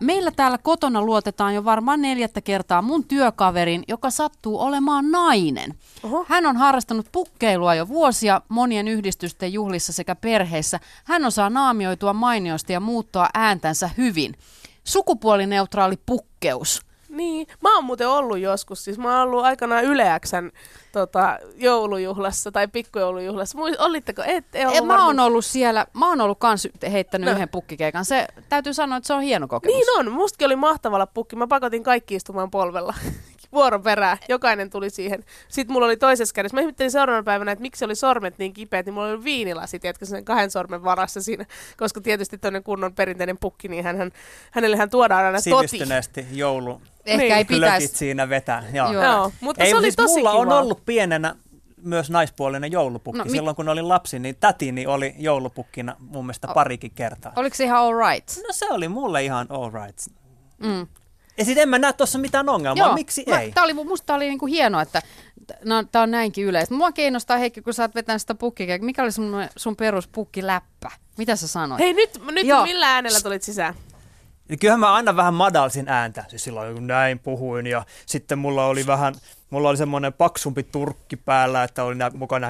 [0.00, 5.74] Meillä täällä kotona luotetaan jo varmaan neljättä kertaa mun työkaverin, joka sattuu olemaan nainen.
[6.02, 6.26] Oho.
[6.28, 10.80] Hän on harrastanut pukkeilua jo vuosia monien yhdistysten juhlissa sekä perheissä.
[11.04, 14.34] Hän osaa naamioitua mainiosti ja muuttaa ääntänsä hyvin.
[14.84, 16.85] Sukupuolineutraali pukkeus.
[17.16, 20.50] Niin, mä oon muuten ollut joskus, siis mä oon ollut aikanaan Yleäksän
[20.92, 23.58] tota, joulujuhlassa tai pikkujoulujuhlassa.
[23.58, 24.22] Muist, olitteko?
[24.26, 27.32] Ette ollut En, mä oon ollut siellä, mä oon ollut kans heittänyt No.
[27.32, 28.04] yhden pukkikeikan.
[28.04, 29.76] Se täytyy sanoa, että se on hieno kokemus.
[29.76, 31.36] Niin on, mustakin oli mahtavalla pukki.
[31.36, 32.94] Mä pakotin kaikki istumaan polvella
[33.52, 34.18] vuoron perään.
[34.28, 35.24] Jokainen tuli siihen.
[35.48, 36.54] Sitten mulla oli toisessa kädessä.
[36.54, 40.06] Mä ihmettelin seuraavana päivänä, että miksi oli sormet niin kipeät, niin mulla oli viinilasi, tiedätkö,
[40.06, 41.44] sen kahden sormen varassa siinä.
[41.76, 44.12] Koska tietysti toinen kunnon perinteinen pukki, niin hän,
[44.50, 45.68] hänellehän tuodaan aina toti.
[45.68, 46.80] Sivistyneesti joulu.
[47.06, 47.34] Ehkä Niin.
[47.36, 47.86] ei pitäisi.
[47.88, 48.64] siinä vetää.
[48.72, 48.92] Joo.
[48.92, 49.02] Joo.
[49.04, 50.40] Joo, mutta Ei, se oli siis tosi mulla kiva.
[50.40, 51.34] on ollut pienenä
[51.82, 53.18] myös naispuolinen joulupukki.
[53.18, 57.32] No, No, mi- Silloin kun olin lapsi, niin tätini oli joulupukkina mun mielestä parikin kertaa.
[57.36, 58.28] Oliko se ihan all right?
[58.36, 59.98] No se oli mulle ihan all right.
[60.58, 60.86] Mm.
[61.38, 63.52] Ja sitten en mä näe tuossa mitään ongelmaa, miksi mä, ei?
[63.52, 65.02] Tää oli, musta oli niinku hienoa, että
[65.64, 66.74] no, tää on näinkin yleistä.
[66.74, 68.78] Mua kiinnostaa Heikki, kun sä oot vetänyt sitä pukkikea.
[68.80, 70.90] Mikä oli sun, sun perus pukkiläppä?
[71.18, 71.80] Mitä sä sanoit?
[71.80, 72.62] Hei nyt, nyt Joo.
[72.62, 73.74] millä äänellä tulit sisään?
[74.48, 78.66] Ja kyllähän mä aina vähän madalsin ääntä, siis silloin kun näin puhuin ja sitten mulla
[78.66, 79.14] oli vähän,
[79.50, 82.48] mulla oli semmoinen paksumpi turkki päällä, että oli nää, mukana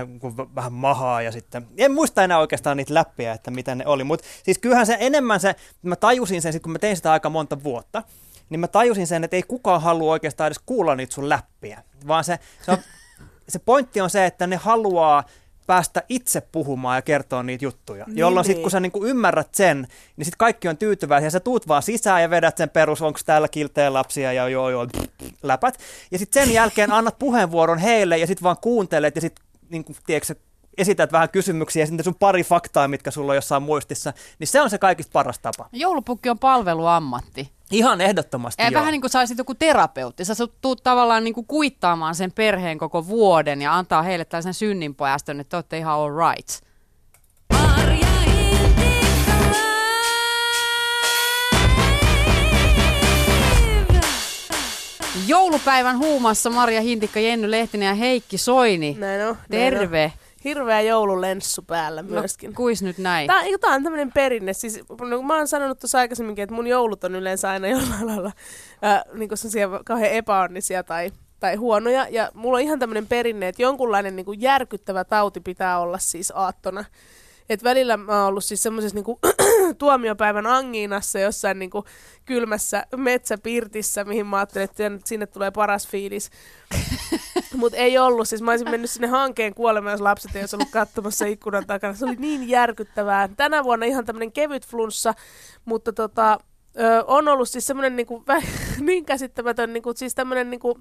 [0.54, 4.26] vähän mahaa ja sitten, en muista enää oikeastaan niitä läppiä, että mitä ne oli, mutta
[4.42, 7.62] siis kyllähän se enemmän se, mä tajusin sen, sit kun mä tein sitä aika monta
[7.62, 8.02] vuotta,
[8.50, 12.24] niin mä tajusin sen, että ei kukaan halua oikeastaan edes kuulla niitä sun läppiä, vaan
[12.24, 12.78] se, se, on,
[13.48, 15.24] se pointti on se, että ne haluaa
[15.66, 18.04] päästä itse puhumaan ja kertoa niitä juttuja.
[18.06, 18.62] Niin, jolloin sitten niin.
[18.62, 21.30] kun sä niinku ymmärrät sen, niin sitten kaikki on tyytyväisiä.
[21.30, 24.86] Sä tuut vaan sisään ja vedät sen perus, onko täällä kiltejä lapsia ja joo joo
[25.42, 25.78] läpät.
[26.10, 30.34] Ja sitten sen jälkeen annat puheenvuoron heille ja sitten vaan kuuntelet ja sitten niinku, tiedätkö,
[30.78, 34.60] esität vähän kysymyksiä ja sitten sun pari faktaa, mitkä sulla on jossain muistissa, niin se
[34.60, 35.68] on se kaikista paras tapa.
[35.72, 37.55] Joulupukki on palveluammatti.
[37.70, 38.80] Ihan ehdottomasti Ja joo.
[38.80, 40.24] vähän niin kuin saisit joku terapeutti.
[40.24, 45.40] Sä tuut tavallaan niin kuin kuittaamaan sen perheen koko vuoden ja antaa heille tällaisen synninpojaston,
[45.40, 46.66] että te olette ihan all right.
[55.26, 58.96] Joulupäivän huumassa Marja Hintikka, Jenny Lehtinen ja Heikki Soini.
[58.98, 59.36] Näin on.
[59.48, 60.12] näin Terve.
[60.14, 60.25] on.
[60.46, 62.50] Hirveä joululenssu päällä myöskin.
[62.50, 63.26] No, kuis nyt näin?
[63.26, 64.52] Tämä, tää on tämmöinen perinne.
[64.52, 68.32] Siis, no, mä oon sanonut tuossa aikaisemminkin, että mun joulut on yleensä aina jollain lailla
[68.84, 69.30] äh, niin
[69.84, 72.06] kauhean epäonnisia tai, tai huonoja.
[72.10, 76.32] Ja mulla on ihan tämmöinen perinne, että jonkunlainen niin kuin järkyttävä tauti pitää olla siis
[76.36, 76.84] aattona.
[77.48, 79.18] Et välillä mä oon ollut siis semmoisessa niinku
[79.78, 81.84] tuomiopäivän angiinassa jossain niinku
[82.24, 86.30] kylmässä metsäpirtissä, mihin mä ajattelin, että sinne tulee paras fiilis.
[87.54, 88.28] Mutta ei ollut.
[88.28, 91.94] Siis mä olisin mennyt sinne hankeen kuolemaan, jos lapset ei olisi ollut katsomassa ikkunan takana.
[91.94, 93.28] Se oli niin järkyttävää.
[93.36, 95.14] Tänä vuonna ihan tämmöinen kevyt flunssa,
[95.64, 96.38] mutta tota,
[96.78, 98.24] ö, on ollut siis semmoinen niinku,
[98.80, 100.78] niin käsittämätön, niinku, siis tämmöinen niinku,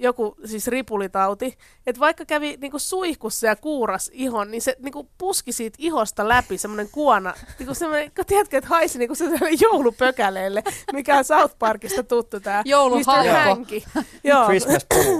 [0.00, 5.52] joku siis ripulitauti, että vaikka kävi niinku suihkussa ja kuuras ihon, niin se niinku puski
[5.52, 9.14] siitä ihosta läpi semmoinen kuona, niinku semmoinen, kun tiedätkö, että haisi niinku
[9.60, 12.62] joulupökäleelle, mikä on South Parkista tuttu tämä.
[12.98, 13.28] Mr.
[13.44, 13.82] Hanky.
[14.24, 14.48] Joo.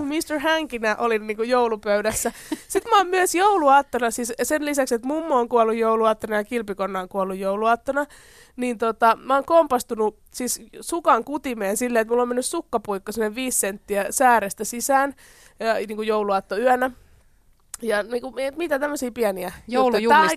[0.02, 0.38] Mr.
[0.48, 2.32] Hankinä oli niinku joulupöydässä.
[2.68, 7.00] Sitten mä oon myös jouluaattona, siis sen lisäksi, että mummo on kuollut jouluaattona ja kilpikonna
[7.00, 8.06] on kuollut jouluaattona,
[8.56, 13.34] niin tota, mä oon kompastunut siis sukan kutimeen silleen, että mulla on mennyt sukkapuikko sinne
[13.34, 15.14] viisi senttiä säärestä sisään
[15.60, 16.90] ja, niin kuin jouluaattoyönä.
[17.82, 19.52] Ja niin kuin, mitä tämmöisiä pieniä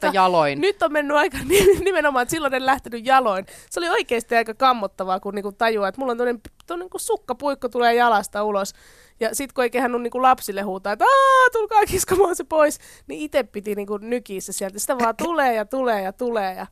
[0.08, 0.62] aika- jaloin.
[0.62, 1.38] Nyt on mennyt aika
[1.86, 3.46] nimenomaan, että silloin en lähtenyt jaloin.
[3.70, 6.40] Se oli oikeasti aika kammottavaa, kun niinku tajuaa, että mulla on tuonne
[6.78, 8.74] niinku sukkapuikko tulee jalasta ulos.
[9.20, 13.22] Ja sit kun ei kehannut niinku lapsille huutaa, että Aa, tulkaa kiskomaan se pois, niin
[13.22, 14.80] itse piti niinku nykiä se sieltä.
[14.80, 16.68] Sitä vaan tulee ja tulee ja tulee ja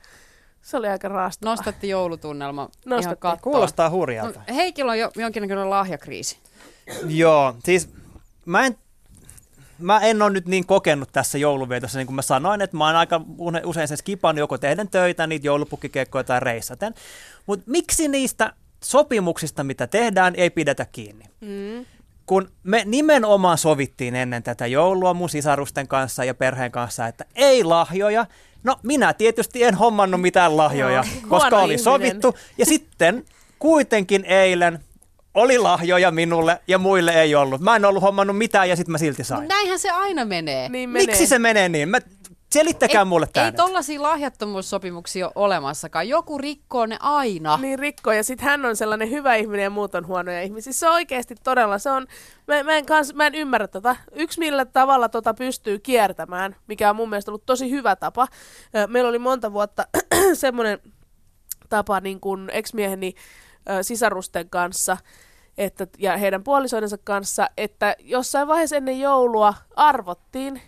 [0.61, 1.55] se oli aika raastavaa.
[1.55, 3.15] Nostatti joulutunnelma ihan Nostatti.
[3.19, 3.53] kattoon.
[3.53, 4.41] Kuulostaa No, hurjalta.
[4.53, 6.37] Heikillä on jo, jonkinnäköinen lahjakriisi.
[7.07, 7.89] Joo, siis
[8.45, 8.77] mä en,
[9.79, 12.95] mä en ole nyt niin kokenut tässä jouluvietossa, niin kuin mä sanoin, että mä oon
[12.95, 13.21] aika
[13.65, 16.93] usein sen skipannut joko tehden töitä, niitä joulupukkikeikkoja tai reissaten.
[17.45, 21.25] Mutta miksi niistä sopimuksista, mitä tehdään, ei pidetä kiinni?
[21.41, 21.85] Mm.
[22.31, 27.63] Kun me nimenomaan sovittiin ennen tätä joulua mun sisarusten kanssa ja perheen kanssa, että ei
[27.63, 28.25] lahjoja.
[28.63, 31.79] No minä tietysti en hommannut mitään lahjoja, Joo, koska oli ihminen.
[31.83, 32.35] sovittu.
[32.57, 33.25] Ja sitten
[33.59, 34.79] kuitenkin eilen
[35.33, 37.61] oli lahjoja minulle ja muille ei ollut.
[37.61, 39.47] Mä en ollut hommannut mitään ja sitten mä silti No sain.
[39.47, 40.69] näinhän se aina menee.
[40.69, 41.05] Niin menee.
[41.05, 41.89] Miksi se menee niin?
[41.89, 41.97] Mä,
[42.53, 43.51] selittäkää mulle Ei tämä.
[43.51, 46.09] tollaisia lahjattomuussopimuksia ole olemassakaan.
[46.09, 47.57] Joku rikkoo ne aina.
[47.57, 50.73] Niin rikko, ja sitten hän on sellainen hyvä ihminen ja muut on huonoja ihmisiä.
[50.73, 52.07] Se on oikeasti todella, se on,
[52.47, 53.95] mä, mä, en, kans, mä en ymmärrä tota.
[54.11, 58.27] Yksi millä tavalla tota pystyy kiertämään, mikä on mun mielestä ollut tosi hyvä tapa.
[58.87, 59.87] Meillä oli monta vuotta
[60.33, 60.79] semmoinen
[61.69, 63.13] tapa niin kuin ex-mieheni
[63.81, 64.97] sisarusten kanssa,
[65.57, 70.61] että, ja heidän puolisoidensa kanssa, että jossain vaiheessa ennen joulua arvottiin,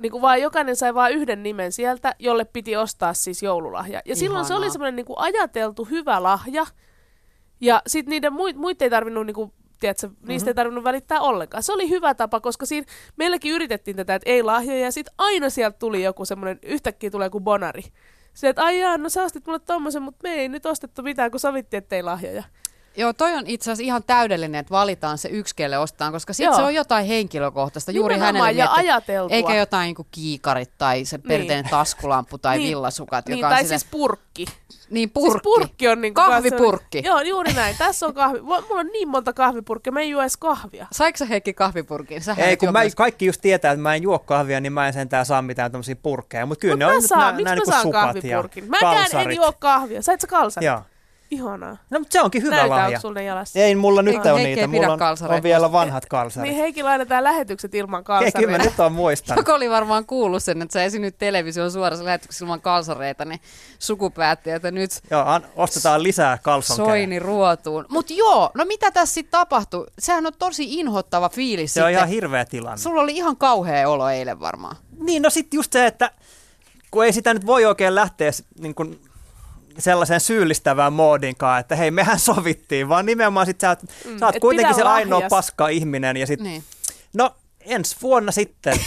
[0.00, 4.00] niin kuin vaan jokainen sai vain yhden nimen sieltä, jolle piti ostaa siis joululahja.
[4.04, 4.64] Ja silloin se Ihanaa.
[4.64, 6.66] oli semmoinen niin kuin ajateltu hyvä lahja,
[7.60, 10.28] ja sitten niiden muit, muita ei tarvinnut niin kuin, tiedätkö, mm-hmm.
[10.28, 11.62] niistä ei tarvinnut välittää ollenkaan.
[11.62, 15.50] Se oli hyvä tapa, koska siinä meilläkin yritettiin tätä, että ei lahjoja, ja sitten aina
[15.50, 17.82] sieltä tuli joku semmoinen, yhtäkkiä tulee joku bonari.
[18.34, 21.30] Se, että ai jaa, no sä ostit mulle tommosen, mutta me ei nyt ostettu mitään,
[21.30, 22.44] kun sovittiin, että ei lahjoja.
[22.98, 26.56] Joo, toi on itse asiassa ihan täydellinen, että valitaan se yksi, kelle ostetaan, koska sitten
[26.56, 29.36] se on jotain henkilökohtaista juuri hänelle ja ajateltua.
[29.36, 32.68] Eikä jotain niin kuin kiikarit tai se perinteinen taskulampu tai Niin.
[32.68, 34.44] villasukat, Niin, joka on tai silleen, siis purkki.
[34.90, 35.32] niin purkki.
[35.32, 37.02] Siis purkki on niin kuin Kahvipurkki.
[37.04, 37.76] Joo, juuri näin.
[37.78, 38.40] Tässä on kahvi.
[38.40, 40.86] Mulla on niin monta kahvipurkkia, mä en juo edes kahvia.
[40.92, 42.22] Saiko sä Heikki kahvipurkin?
[42.22, 44.72] Sähän Ei, et kun mä, myös- kaikki just tietää, että mä en juo kahvia, niin
[44.72, 46.46] mä en sentään saa mitään tämmöisiä purkkeja.
[46.46, 48.70] Mutta kyllä Mut ne on mä nyt saan, nää- nää mä saan sukat ja kahvipurkin?
[48.70, 50.02] Mäkään en juo kahvia.
[50.02, 50.66] Sait sä kalsarit?
[50.66, 50.80] Joo.
[51.30, 51.76] Ihanaa.
[51.90, 53.00] No, mutta se onkin hyvä Näytä, lahja.
[53.14, 53.58] ne jalassa?
[53.58, 56.50] Ei mulla nyt Ei, ole Heikki ei niitä, mulla on, on vielä vanhat kalsarit.
[56.50, 58.50] Niin Heikki laitetaan lähetykset ilman kyllä kalsareita.
[58.50, 59.40] mä nyt on muistanut.
[59.40, 63.40] Joko oli varmaan kuullut sen, että sä esinyt television suorassa lähetyksessä ilman kalsareita, niin
[63.78, 66.86] suku päätti, että nyt Joo, an, ostetaan lisää kalsonkeja.
[66.88, 67.86] soini ruotuun.
[67.88, 69.86] Mutta joo, no mitä tässä sitten tapahtui?
[69.98, 71.98] Sehän on tosi inhottava fiilis Se on sitten.
[71.98, 72.78] ihan hirveä tilanne.
[72.78, 74.76] Sulla oli ihan kauhea olo eilen varmaan.
[75.00, 76.10] Niin, no sitten just se, että
[76.90, 79.00] kun ei sitä nyt voi oikein lähteä niin kun
[79.78, 84.40] sellaiseen syyllistävään moodinkaan, että hei, mehän sovittiin, vaan nimenomaan sit sä, oot- sä oot et
[84.40, 85.30] kuitenkin se ainoa lahjas.
[85.30, 86.64] paska ihminen ja sit, Niin.
[87.14, 88.76] no ensi vuonna sitten.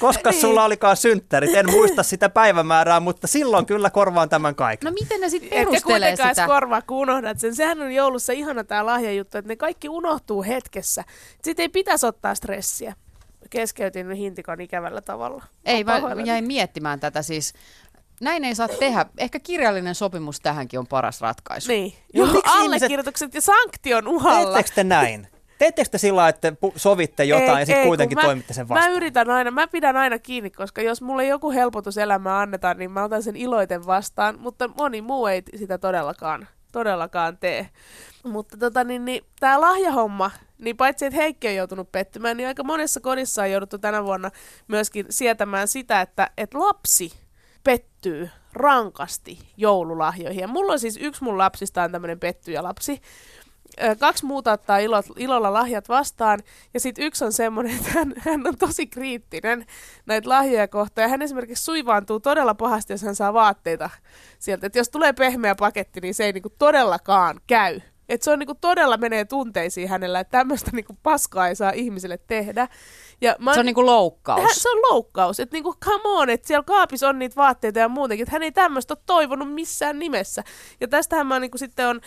[0.00, 0.40] Koska Niin.
[0.40, 4.86] sulla olikaan synttärit, en muista sitä päivämäärää, mutta silloin kyllä korvaan tämän kaiken.
[4.86, 6.26] No miten ne sitten perustelee sitä?
[6.30, 7.54] edes korvaa, kun unohdat sen.
[7.54, 11.04] Sehän on joulussa ihana tämä lahjajuttu, että ne kaikki unohtuu hetkessä.
[11.44, 12.94] Sitten ei pitäisi ottaa stressiä.
[13.50, 15.44] Keskeytin hintikon ikävällä tavalla.
[15.64, 16.28] Ei, mä pahoillani.
[16.28, 17.52] jäin miettimään tätä siis.
[18.20, 19.06] Näin ei saa tehdä.
[19.18, 21.68] Ehkä kirjallinen sopimus tähänkin on paras ratkaisu.
[21.68, 21.92] Niin.
[22.14, 24.52] Joo, Joo, miksi ihmiset- allekirjoitukset ja sanktion uhalla.
[24.52, 25.28] Teettekö te näin?
[25.58, 28.90] Teettekö te sillä että sovitte jotain ja sitten kuitenkin mä, toimitte sen vastaan?
[28.90, 32.90] Mä yritän aina, mä pidän aina kiinni, koska jos mulle joku helpotus elämää annetaan, niin
[32.90, 37.68] mä otan sen iloiten vastaan, mutta moni muu ei sitä todellakaan, todellakaan tee.
[38.24, 42.64] Mutta tota, niin, niin, tämä lahjahomma, niin paitsi että Heikki on joutunut pettymään, niin aika
[42.64, 44.30] monessa kodissa on jouduttu tänä vuonna
[44.68, 47.12] myöskin sietämään sitä, että, että lapsi
[47.64, 50.40] pettyy rankasti joululahjoihin.
[50.40, 53.00] Ja mulla on siis yksi mun lapsista on tämmöinen pettyjä lapsi.
[53.98, 56.40] Kaksi muuta ottaa ilo, ilolla lahjat vastaan,
[56.74, 59.66] ja sitten yksi on semmoinen, että hän, hän on tosi kriittinen
[60.06, 63.90] näitä lahjoja kohtaan, ja hän esimerkiksi suivaantuu todella pahasti, jos hän saa vaatteita
[64.38, 64.66] sieltä.
[64.66, 67.80] Että jos tulee pehmeä paketti, niin se ei niinku todellakaan käy.
[68.10, 72.18] Että se on niinku todella menee tunteisiin hänellä, että tämmöistä niinku paskaa ei saa ihmiselle
[72.26, 72.68] tehdä.
[73.20, 74.40] Ja mä, Se on niinku loukkaus.
[74.42, 75.40] hän, se on loukkaus.
[75.40, 78.22] Että niinku, come on, että siellä kaapissa on niitä vaatteita ja muutenkin.
[78.22, 80.44] Että hän ei tämmöistä ole toivonut missään nimessä.
[80.80, 82.00] Ja tästähän mä niinku sitten on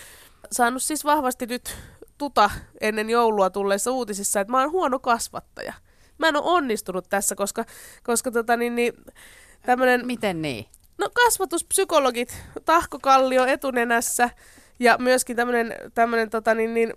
[0.51, 1.77] saanut siis vahvasti nyt
[2.17, 2.49] tuta
[2.81, 5.73] ennen joulua tulleissa uutisissa, että mä oon huono kasvattaja.
[6.17, 7.65] Mä en ole onnistunut tässä, koska,
[8.03, 8.93] koska tota niin, niin
[9.65, 10.65] tämmönen, Miten niin?
[10.97, 14.29] no kasvatuspsykologit, Tahko Kallio etunenässä
[14.79, 16.93] ja myöskin tämmönen, tämmönen tota niin, niin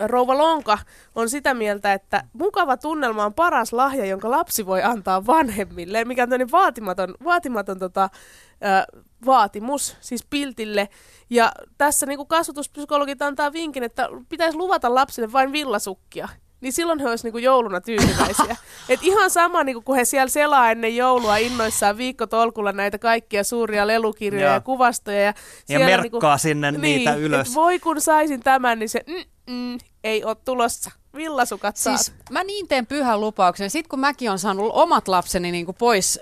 [0.00, 0.78] Rouva Lonka
[1.14, 6.22] on sitä mieltä, että mukava tunnelma on paras lahja, jonka lapsi voi antaa vanhemmille, mikä
[6.22, 8.10] on tämmöinen vaatimaton, vaatimaton tota,
[8.52, 10.88] ö, vaatimus, siis piltille.
[11.30, 16.28] Ja tässä niin kasvatuspsykologit antaa vinkin, että pitäisi luvata lapsille vain villasukkia.
[16.60, 18.56] Niin silloin he olisivat niin jouluna tyytyväisiä.
[18.88, 23.86] Et ihan sama, niin kun he siellä selaa ennen joulua innoissaan viikkotolkulla näitä kaikkia suuria
[23.86, 24.54] lelukirjoja Joo.
[24.54, 25.20] ja kuvastoja.
[25.20, 25.34] Ja, Ja
[25.66, 27.54] siellä merkkaa sinne niin, niitä et ylös.
[27.54, 30.90] voi kun saisin tämän, niin se mm, mm, ei ole tulossa.
[31.16, 32.18] Villasukat Siis saat.
[32.30, 33.70] mä niin teen pyhän lupauksen.
[33.70, 36.20] Sitten kun mäkin on saanut omat lapseni niin kuin pois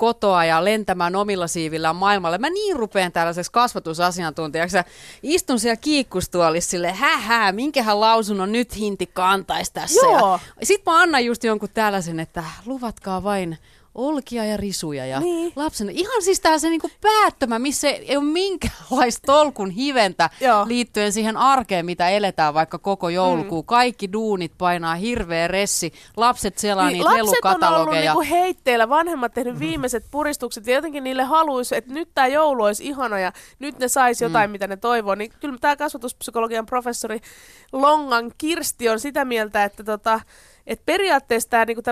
[0.00, 2.38] kotoa ja lentämään omilla siivillään maailmalle.
[2.38, 4.84] Mä niin rupean tällaiseksi kasvatusasiantuntijaksi ja
[5.22, 10.06] istun siellä kiikkustuolissa sille, hähää, minkähän lausunnon nyt hinti kantaisi tässä.
[10.06, 10.40] Joo.
[10.60, 13.58] Ja sit mä annan just jonkun tällaisen, että luvatkaa vain
[13.94, 15.52] olkia ja risuja ja Niin.
[15.56, 15.90] lapsen.
[15.90, 20.30] Ihan siis tää se niinku päättömä, missä ei ole minkäänlaista tolkun hiventä
[20.66, 23.62] liittyen siihen arkeen, mitä eletään vaikka koko joulukuu.
[23.62, 23.66] Mm.
[23.66, 29.34] Kaikki duunit painaa hirveä ressi, lapset selaa niin, niitä lapset on ollut niinku heitteillä, vanhemmat
[29.34, 33.78] tehnyt viimeiset puristukset ja jotenkin niille haluaisi, että nyt tämä joulu olisi ihana ja nyt
[33.78, 34.52] ne sais jotain, mm.
[34.52, 35.14] mitä ne toivoo.
[35.14, 37.20] Niin kyllä tämä kasvatuspsykologian professori
[37.72, 40.20] Longan Kirsti on sitä mieltä, että tota,
[40.70, 41.82] et periaatteessa tämä niinku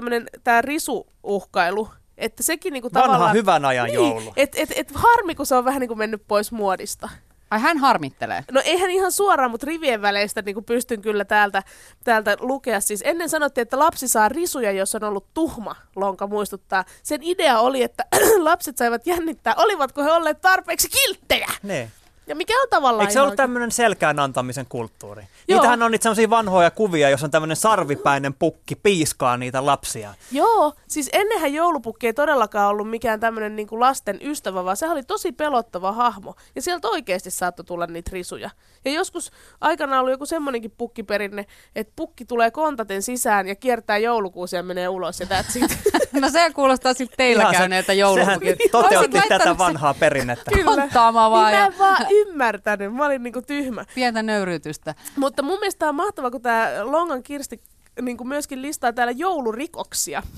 [0.44, 1.88] tää risuuhkailu,
[2.18, 3.36] että sekin niinku Vanha tavallaan...
[3.36, 4.20] hyvän ajan joulu.
[4.20, 7.08] Niin, et, et, et harmi, kun se on vähän niinku mennyt pois muodista.
[7.50, 8.44] Ai hän harmittelee.
[8.52, 11.62] No eihän ihan suoraan, mutta rivien väleistä niin pystyn kyllä täältä,
[12.04, 12.80] täältä lukea.
[12.80, 16.84] Siis ennen sanottiin, että lapsi saa risuja, jos on ollut tuhma, lonka muistuttaa.
[17.02, 18.04] Sen idea oli, että
[18.38, 21.48] lapset saivat jännittää, olivatko he olleet tarpeeksi kilttejä.
[21.62, 21.90] Niin.
[22.28, 25.22] Ja mikä on tavallaan Eikö se ollut tämmöinen selkään antamisen kulttuuri?
[25.22, 25.58] Joo.
[25.58, 30.14] Niitähän on niitä semmoisia vanhoja kuvia, jos on tämmöinen sarvipäinen pukki piiskaa niitä lapsia.
[30.32, 35.02] Joo, siis ennenhän joulupukki ei todellakaan ollut mikään tämmöinen niin lasten ystävä, vaan se oli
[35.02, 36.34] tosi pelottava hahmo.
[36.54, 38.50] Ja sieltä oikeasti saattoi tulla niitä risuja.
[38.84, 44.56] Ja joskus aikana oli joku semmoinenkin pukkiperinne, että pukki tulee kontaten sisään ja kiertää joulukuusi
[44.56, 45.78] ja menee ulos ja that's it.
[46.20, 48.56] No se kuulostaa sitten teillä Ihan käyneeltä Sehän joulupukin.
[48.72, 50.50] toteutti tätä vanhaa perinnettä.
[50.64, 53.84] Konttaamaan vaan Niin mä ja en vaan ymmärtänyt, mä olin niinku tyhmä.
[53.94, 54.94] pientä nöyryytystä.
[55.16, 57.60] Mutta mun mielestä on mahtavaa, kun tämä Longan Kirsti
[58.02, 60.22] niinku myöskin listaa täällä joulurikoksia.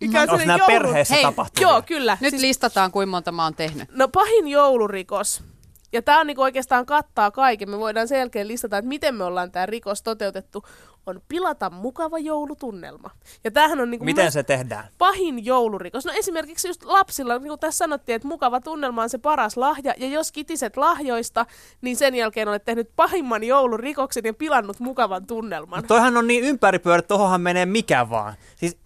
[0.00, 1.68] Mikä Onko sellainen nämä perheessä Hei, tapahtuvia?
[1.68, 2.18] Joo, kyllä.
[2.20, 2.42] Nyt siis...
[2.42, 3.88] listataan, kuinka monta mä oon tehnyt.
[3.92, 5.42] No pahin joulurikos
[5.92, 7.70] Ja tämä niinku oikeastaan kattaa kaiken.
[7.70, 10.64] Me voidaan sen jälkeen listata, että miten me ollaan tämä rikos toteutettu.
[11.06, 13.10] On pilata mukava joulutunnelma.
[13.44, 14.84] Ja tämähän on niinku Miten se tehdään?
[14.98, 16.04] pahin joulurikos.
[16.04, 19.94] No esimerkiksi just lapsilla, niin kuin tässä sanottiin, että mukava tunnelma on se paras lahja.
[19.96, 21.46] Ja jos kitiset lahjoista,
[21.80, 25.78] niin sen jälkeen olet tehnyt pahimman joulurikoksen ja pilannut mukavan tunnelman.
[25.78, 28.34] Mut toihan on niin ympäripyörä, tohonhan menee mikä vaan.
[28.56, 28.76] Siis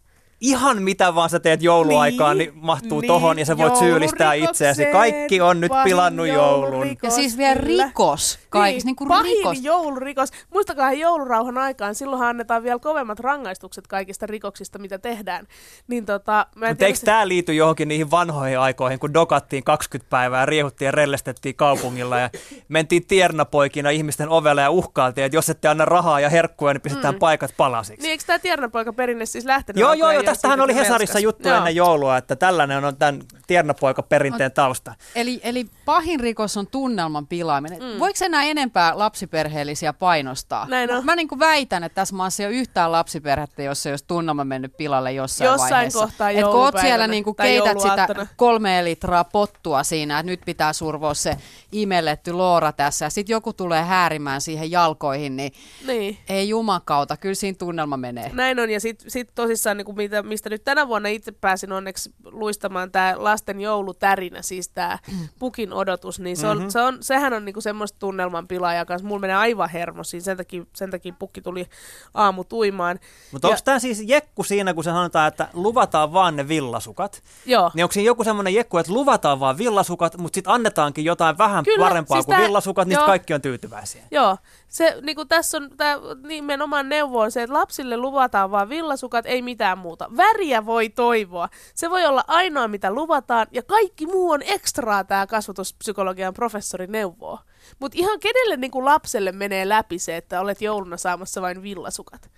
[0.41, 4.35] ihan mitä vaan sä teet jouluaikaan, niin, Niin, mahtuu niin, tohon ja sä voit syyllistää
[4.35, 4.87] itseäsi.
[4.87, 6.97] Kaikki on nyt pilannut joulun.
[7.03, 7.85] Ja siis vielä kyllä.
[7.85, 9.59] rikos kaikissa, niin kuin pahin rikos.
[9.63, 10.31] joulurikos.
[10.51, 15.47] Muistakaa joulurauhan aikaan, silloinhan annetaan vielä kovemmat rangaistukset kaikista rikoksista, mitä tehdään.
[15.89, 20.11] Niin tota, mä Mutta tiedä, eikö tämä liity johonkin niihin vanhoihin aikoihin, kun dokattiin 20
[20.11, 22.31] päivää ja riehuttiin ja rellestettiin kaupungilla ja
[22.69, 27.15] mentiin tiernapoikina ihmisten ovelle ja uhkailtiin, että jos ette anna rahaa ja herkkuja, niin pistetään
[27.15, 27.19] mm.
[27.19, 28.03] paikat palasiksi.
[28.03, 29.81] Niin eikö tämä tiernapoika perinne siis lähtenyt?
[29.81, 31.59] Joo, joo, joo, jo tästähän oli Hesarissa juttu Joo.
[31.59, 34.95] ennen joulua, että tällainen on tämän tiernapoika-perinteen tausta.
[35.15, 37.83] Eli, eli pahin rikos on tunnelman pilaaminen.
[37.83, 37.99] Mm.
[38.01, 40.67] Voiko enää enempää lapsiperheellisiä painostaa?
[40.69, 40.97] Näin on.
[40.97, 44.05] Mä, mä niin kuin väitän, että tässä maassa ei ole yhtään lapsiperhettä, jossa ei olisi
[44.09, 45.99] tunnelma mennyt pilalle jossain, Jossain vaiheessa.
[45.99, 50.41] kohtaa Et kun oot siellä niin kuin keität sitä kolme litraa pottua siinä, että nyt
[50.47, 51.37] pitää survoa se
[51.73, 55.53] imelletty loora tässä, ja sitten joku tulee häärimään siihen jalkoihin, niin
[55.87, 56.19] Niin.
[56.29, 58.31] ei jumakauta, kyllä siinä tunnelma menee.
[58.33, 61.73] Näin on, ja sitten sit tosissaan, niin kuin mitä, mistä nyt tänä vuonna itse pääsin
[61.73, 64.99] onneksi luistamaan, tämä lasten joulutärinä, siis tämä
[65.39, 66.71] pukin odotus, niin se on, mm-hmm.
[66.71, 69.09] se on, sehän on niinku semmoista tunnelman pilaaja kanssa.
[69.09, 71.67] Mulla menee aivan hermo, siinä sen takia, sen takia pukki tuli
[72.15, 72.99] aamu tuimaan.
[73.33, 77.23] Mutta onko tämä siis jekku siinä, kun se sanotaan, että luvataan vaan ne villasukat?
[77.47, 77.71] Joo.
[77.75, 81.65] Niin onko siinä joku semmoinen jekku, että luvataan vaan villasukat, mutta sitten annetaankin jotain vähän
[81.65, 84.03] Kyllä, parempaa siis kuin tää- villasukat, niin kaikki on tyytyväisiä.
[84.11, 84.37] Joo,
[84.69, 89.27] se, niin kuin tässä on tämä nimenomaan neuvo on se, että lapsille luvataan vaan villasukat,
[89.27, 90.11] ei mitään muuta.
[90.17, 91.49] Väriä voi toivoa.
[91.75, 97.39] Se voi olla ainoa, mitä luvataan, ja kaikki muu on ekstraa tämä kasvatuspsykologian professori neuvoo.
[97.79, 102.31] Mutta ihan kenelle niin kuin lapselle menee läpi se, että olet jouluna saamassa vain villasukat?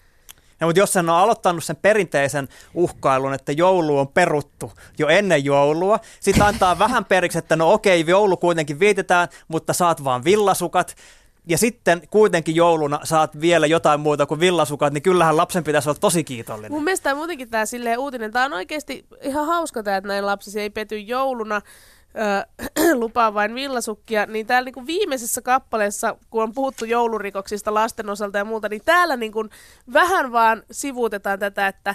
[0.60, 5.44] Ja, mutta jos sen on aloittanut sen perinteisen uhkailun, että joulu on peruttu jo ennen
[5.44, 10.96] joulua, sitten antaa vähän periksi, että no okei, joulu kuitenkin vietetään, mutta saat vaan villasukat,
[11.48, 15.98] ja sitten kuitenkin jouluna saat vielä jotain muuta kuin villasukat, niin kyllähän lapsen pitäisi olla
[15.98, 16.72] tosi kiitollinen.
[16.72, 20.60] Mun mielestä muutenkin tämä silleen uutinen, tämä on oikeasti ihan hauska tämä, että näin lapsi
[20.60, 21.60] ei pety jouluna,
[22.80, 28.38] ö, lupaa vain villasukkia, niin täällä niinku viimeisessä kappaleessa, kun on puhuttu joulurikoksista lasten osalta
[28.38, 29.48] ja muuta, niin täällä niinku
[29.92, 31.94] vähän vaan sivuutetaan tätä, että,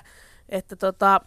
[0.49, 1.21] että tota,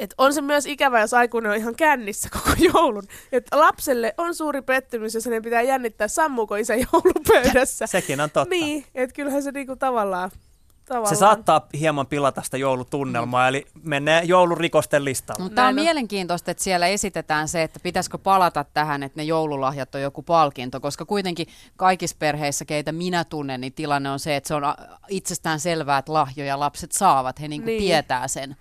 [0.00, 3.02] et on se myös ikävä, jos aikuinen on ihan kännissä koko joulun.
[3.32, 7.86] Et lapselle on suuri pettymys, jos hänen pitää jännittää, sammuuko isä joulupöydässä.
[7.96, 8.50] Sekin on totta.
[8.50, 10.30] Niin, että kyllähän se niinku tavallaan,
[10.84, 11.16] tavallaan...
[11.16, 15.42] Se saattaa hieman pilata sitä joulutunnelmaa, eli menee joulurikosten listalle.
[15.42, 19.94] Mutta tämä on mielenkiintoista, että siellä esitetään se, että pitäisikö palata tähän, että ne joululahjat
[19.94, 24.48] on joku palkinto, koska kuitenkin kaikissa perheissä, keitä minä tunnen, niin tilanne on se, että
[24.48, 24.62] se on
[25.08, 27.82] itsestään selvää, että lahjoja lapset saavat, he niinku Niin.
[27.82, 28.56] tietää sen.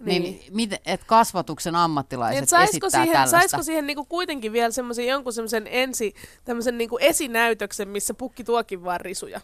[0.00, 0.40] Niin, Niin.
[0.56, 3.38] niin että kasvatuksen ammattilaiset Niin, et saisiko esittää siihen, tällaista.
[3.38, 8.84] saisiko siihen niinku kuitenkin vielä semmoisen jonkun semmoisen ensi, tämmöisen niinku esinäytöksen, missä pukki tuokin
[8.84, 9.40] vaan risuja?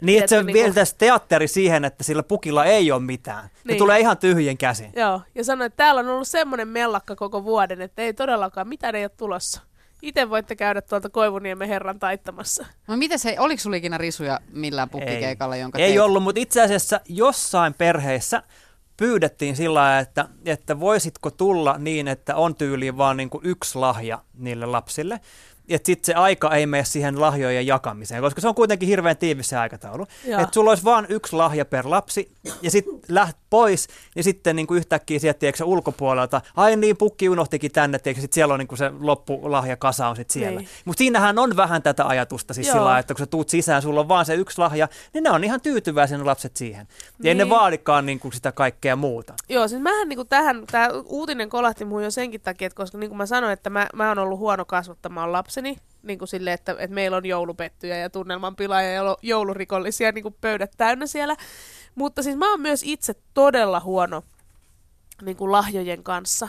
[0.00, 3.44] Niin, että se niinku- tässä teatteri siihen, että sillä pukilla ei ole mitään.
[3.44, 3.78] Ne Niin.
[3.78, 4.92] tulee ihan tyhjien käsin.
[4.96, 8.94] Joo, ja sanoi, että täällä on ollut semmoinen mellakka koko vuoden, että ei todellakaan, mitään
[8.94, 9.60] ei ole tulossa.
[10.02, 12.66] Itse voitte käydä tuolta Koivuniemen herran taittamassa.
[12.86, 16.00] No miten se, oliko sulla ikinä risuja millään pukkikeikalla, jonka Ei teit?
[16.00, 18.42] ollut, mutta itse asiassa jossain perheissä
[18.96, 23.78] pyydettiin sillä lailla, että, että voisitko tulla niin, että on tyyliin vaan niin kuin yksi
[23.78, 25.20] lahja niille lapsille.
[25.68, 29.48] Että sitten se aika ei mene siihen lahjojen jakamiseen, koska se on kuitenkin hirveän tiivis
[29.48, 30.06] se aikataulu.
[30.24, 34.66] Että sulla olisi vain yksi lahja per lapsi, ja sitten läht pois, ja sitten niin
[34.66, 38.78] kuin yhtäkkiä sieltä tiedätkö, ulkopuolelta, ai niin, pukki unohtikin tänne, sitten siellä on niin kuin
[38.78, 40.58] se loppulahjakasa on sitten siellä.
[40.60, 40.68] Niin.
[40.84, 42.76] Mutta siinähän on vähän tätä ajatusta siis Joo.
[42.76, 45.44] sillä että kun sä tuut sisään, sulla on vaan se yksi lahja, niin ne on
[45.44, 46.88] ihan tyytyväisiä ne lapset siihen.
[47.22, 47.50] Ja ei ne Niin.
[47.50, 49.34] vaadikaan niin kuin sitä kaikkea muuta.
[49.48, 53.10] Joo, siis mähän niinku tähän, tämä uutinen kolahti muuhun jo senkin takia, että koska niin
[53.10, 56.72] kuin mä sanoin, että mä, mä oon ollut huono kasvattamaan lapseni, niin kuin silleen, että,
[56.78, 61.36] että meillä on joulupettyjä ja tunnelman pilaajia ja joulurikollisia niin kuin pöydät täynnä siellä.
[61.94, 64.22] Mutta siis mä oon myös itse todella huono
[65.22, 66.48] niin kuin lahjojen kanssa.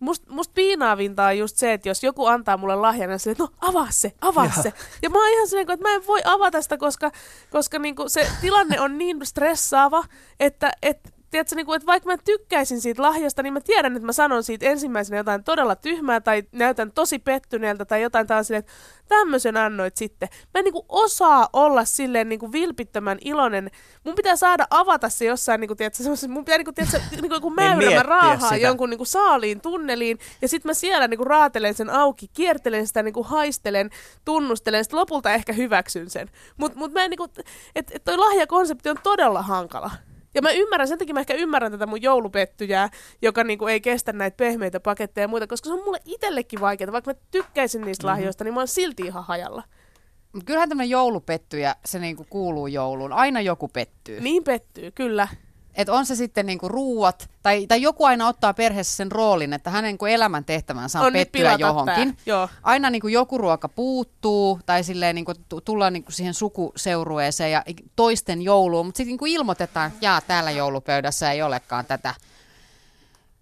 [0.00, 3.44] Musta must piinaavinta on just se, että jos joku antaa mulle lahjan, niin silleen, että
[3.44, 4.62] no avaa se, avaa Joo.
[4.62, 4.72] se.
[5.02, 7.10] Ja mä oon ihan silleen, että mä en voi avata sitä, koska,
[7.50, 10.04] koska niinku se tilanne on niin stressaava,
[10.40, 14.06] että et, tiedätkö, niin kuin, että vaikka mä tykkäisin siitä lahjasta, niin mä tiedän, että
[14.06, 18.60] mä sanon siitä ensimmäisenä jotain todella tyhmää tai näytän tosi pettyneeltä tai jotain taas silleen,
[18.60, 18.72] että
[19.08, 20.28] tämmöisen annoit sitten.
[20.32, 23.70] Mä en niin kuin, osaa olla silleen niin kuin, vilpittömän iloinen.
[24.04, 27.28] Mun pitää saada avata se jossain, niin kuin, tiedätkö, mun pitää niin kuin, tiedätkö, niin
[27.28, 28.56] kuin, kun mäyrä, mä sitä.
[28.56, 32.86] jonkun niin kuin, saaliin tunneliin ja sitten mä siellä niin kuin, raatelen sen auki, kiertelen
[32.86, 33.90] sitä, niin kuin, haistelen,
[34.24, 36.30] tunnustelen, sitten lopulta ehkä hyväksyn sen.
[36.56, 37.30] Mutta mut mä en niin kuin,
[37.74, 39.90] että et toi lahjakonsepti on todella hankala.
[40.34, 42.90] Ja mä ymmärrän, sen takia mä ehkä ymmärrän tätä mun joulupettyjää,
[43.22, 46.92] joka niinku ei kestä näitä pehmeitä paketteja ja muita, koska se on mulle itsellekin vaikeaa.
[46.92, 48.12] Vaikka mä tykkäisin niistä mm-hmm.
[48.12, 49.62] lahjoista, niin mä oon silti ihan hajalla.
[50.44, 53.12] Kyllähän tämmöinen joulupettyjä, se niinku kuuluu jouluun.
[53.12, 54.20] Aina joku pettyy.
[54.20, 55.28] Niin pettyy, kyllä.
[55.74, 59.70] Et on se sitten niinku ruuat, tai, tai joku aina ottaa perheessä sen roolin, että
[59.70, 62.16] hänen niinku elämän tehtävänsä on, On pettyä johonkin.
[62.62, 67.64] Aina niinku joku ruoka puuttuu, tai silleen niinku tu- tullaan niinku siihen sukuseurueeseen ja
[67.96, 72.14] toisten jouluun, mutta sitten niinku ilmoitetaan, että jaa, täällä joulupöydässä ei olekaan tätä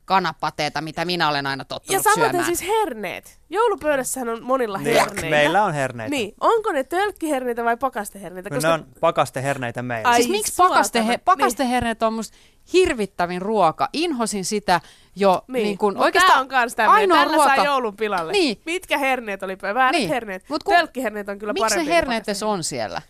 [0.04, 2.44] kanapateeta, mitä minä olen aina Ja tottunut samaten syömään.
[2.56, 3.38] siis herneet.
[3.50, 5.30] Joulupöydässähän on monilla Niin, herneitä.
[5.30, 6.10] meillä on herneitä.
[6.10, 8.50] Niin, onko ne tölkkiherneitä vai pakasteherneitä?
[8.50, 10.08] No, ne on pakasteherneitä meillä.
[10.10, 11.20] Ai, Siis miksi pakastehe, Niin.
[11.24, 12.36] pakasteherneet on musta
[12.72, 13.88] hirvittävin ruoka.
[13.92, 14.80] Inhosin sitä
[15.16, 17.54] jo Niin, niin kun Mut oikeastaan on kans ainoa Tällä ruoka.
[17.56, 18.32] saa joulun pilalle.
[18.32, 18.60] Niin.
[18.66, 19.58] Mitkä herneet oli?
[19.62, 20.08] Väärät Niin.
[20.08, 20.44] herneet.
[20.48, 21.88] Mut kun- Tölkkiherneet on kyllä Miksi parempi.
[21.90, 23.02] ne herneet edes on siellä?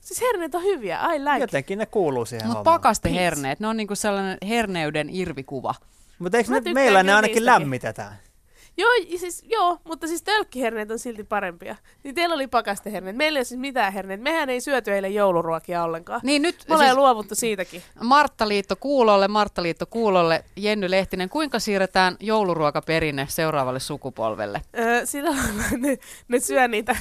[0.00, 1.38] Siis herneet on hyviä, I like.
[1.40, 2.80] Jotenkin ne kuuluu siihen Mutta hommaan.
[2.80, 5.74] pakasteherneet, ne on niinku sellainen herneyden irvikuva.
[6.20, 7.60] Mutta eikö ne, tykkään meillä ne ainakin niistäkin.
[7.60, 8.18] lämmitetään?
[8.76, 11.76] Joo, siis, joo, mutta siis tölkkiherneet on silti parempia.
[12.04, 13.16] Niin teillä oli pakasteherneet.
[13.16, 14.20] Meillä ei ole siis mitään herneet.
[14.20, 16.20] Mehän ei syöty eilen jouluruokia ollenkaan.
[16.24, 17.82] Niin nyt Me siis luovuttu siitäkin.
[18.00, 24.62] Martta-liitto Kuulolle, Martta-liitto Kuulolle, Jenny Lehtinen, kuinka siirretään jouluruokaperinne seuraavalle sukupolvelle?
[24.78, 25.30] Öö, sillä
[25.78, 25.98] ne,
[26.28, 26.96] ne syö niitä,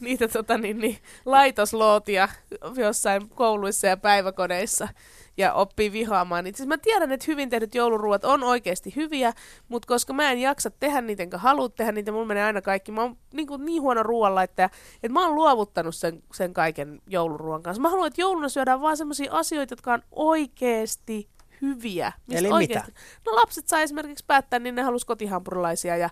[0.00, 2.28] niitä tota, niin, niin, laitoslootia
[2.76, 4.88] jossain kouluissa ja päiväkodeissa
[5.36, 6.56] ja oppii vihaamaan niitä.
[6.56, 9.32] Siis mä tiedän, että hyvin tehdyt jouluruuat on oikeasti hyviä,
[9.68, 12.92] mutta koska mä en jaksa tehdä niitä enkä halua tehdä niitä, mulla menee aina kaikki.
[12.92, 17.62] Mä oon niin, kuin, niin huono ruoanlaittaja, että mä oon luovuttanut sen, sen kaiken jouluruoan
[17.62, 17.82] kanssa.
[17.82, 21.28] Mä haluan, että jouluna syödään vaan sellaisia asioita, jotka on oikeasti
[21.62, 22.12] hyviä.
[22.26, 23.00] Mistä Eli oikeasti- mitä?
[23.26, 26.10] No lapset sai esimerkiksi päättää, niin ne halusi kotihampurilaisia ja,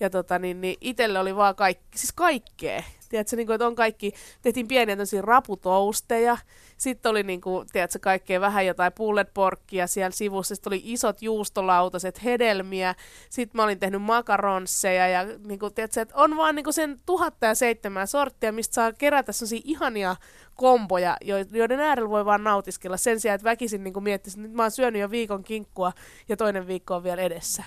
[0.00, 2.82] ja tota, niin, niin itselle oli vaan kaikki, siis kaikkea.
[3.08, 6.38] Tiedätkö, niin kuin, että on kaikki, tehtiin pieniä tämmöisiä raputousteja,
[6.76, 12.24] sitten oli niin kuin, tiedätkö, kaikkea vähän jotain pulletporkkia siellä sivussa, sitten oli isot juustolautaset,
[12.24, 12.94] hedelmiä,
[13.30, 17.00] sitten mä olin tehnyt makaronsseja ja niin kuin, tiedätkö, että on vaan niin kuin sen
[17.06, 20.16] tuhatta ja seitsemän sorttia, mistä saa kerätä sellaisia ihania
[20.54, 24.56] komboja, jo- joiden äärellä voi vaan nautiskella sen sijaan, että väkisin niin miettisin, että nyt
[24.56, 25.92] mä oon syönyt jo viikon kinkkua
[26.28, 27.64] ja toinen viikko on vielä edessä.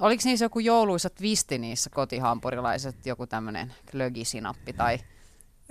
[0.00, 4.98] Oliko niissä joku jouluisa twisti niissä kotihampurilaiset, joku tämmöinen klögisinappi tai...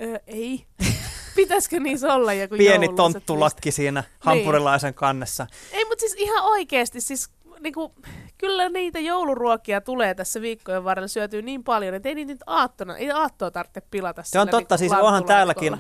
[0.02, 0.66] Öö, ei.
[1.36, 5.46] Pitäisikö niissä olla joku Pieni tonttulakki siinä hampurilaisen kannessa.
[5.46, 5.74] twist?
[5.74, 7.92] Ei, mutta siis ihan oikeasti, siis niinku,
[8.38, 12.98] kyllä niitä jouluruokia tulee tässä viikkojen varrella syötyä niin paljon, että ei niitä nyt aattona,
[12.98, 15.78] ei aattoa tarvitse pilata Se on totta, niinku siis onhan täälläkin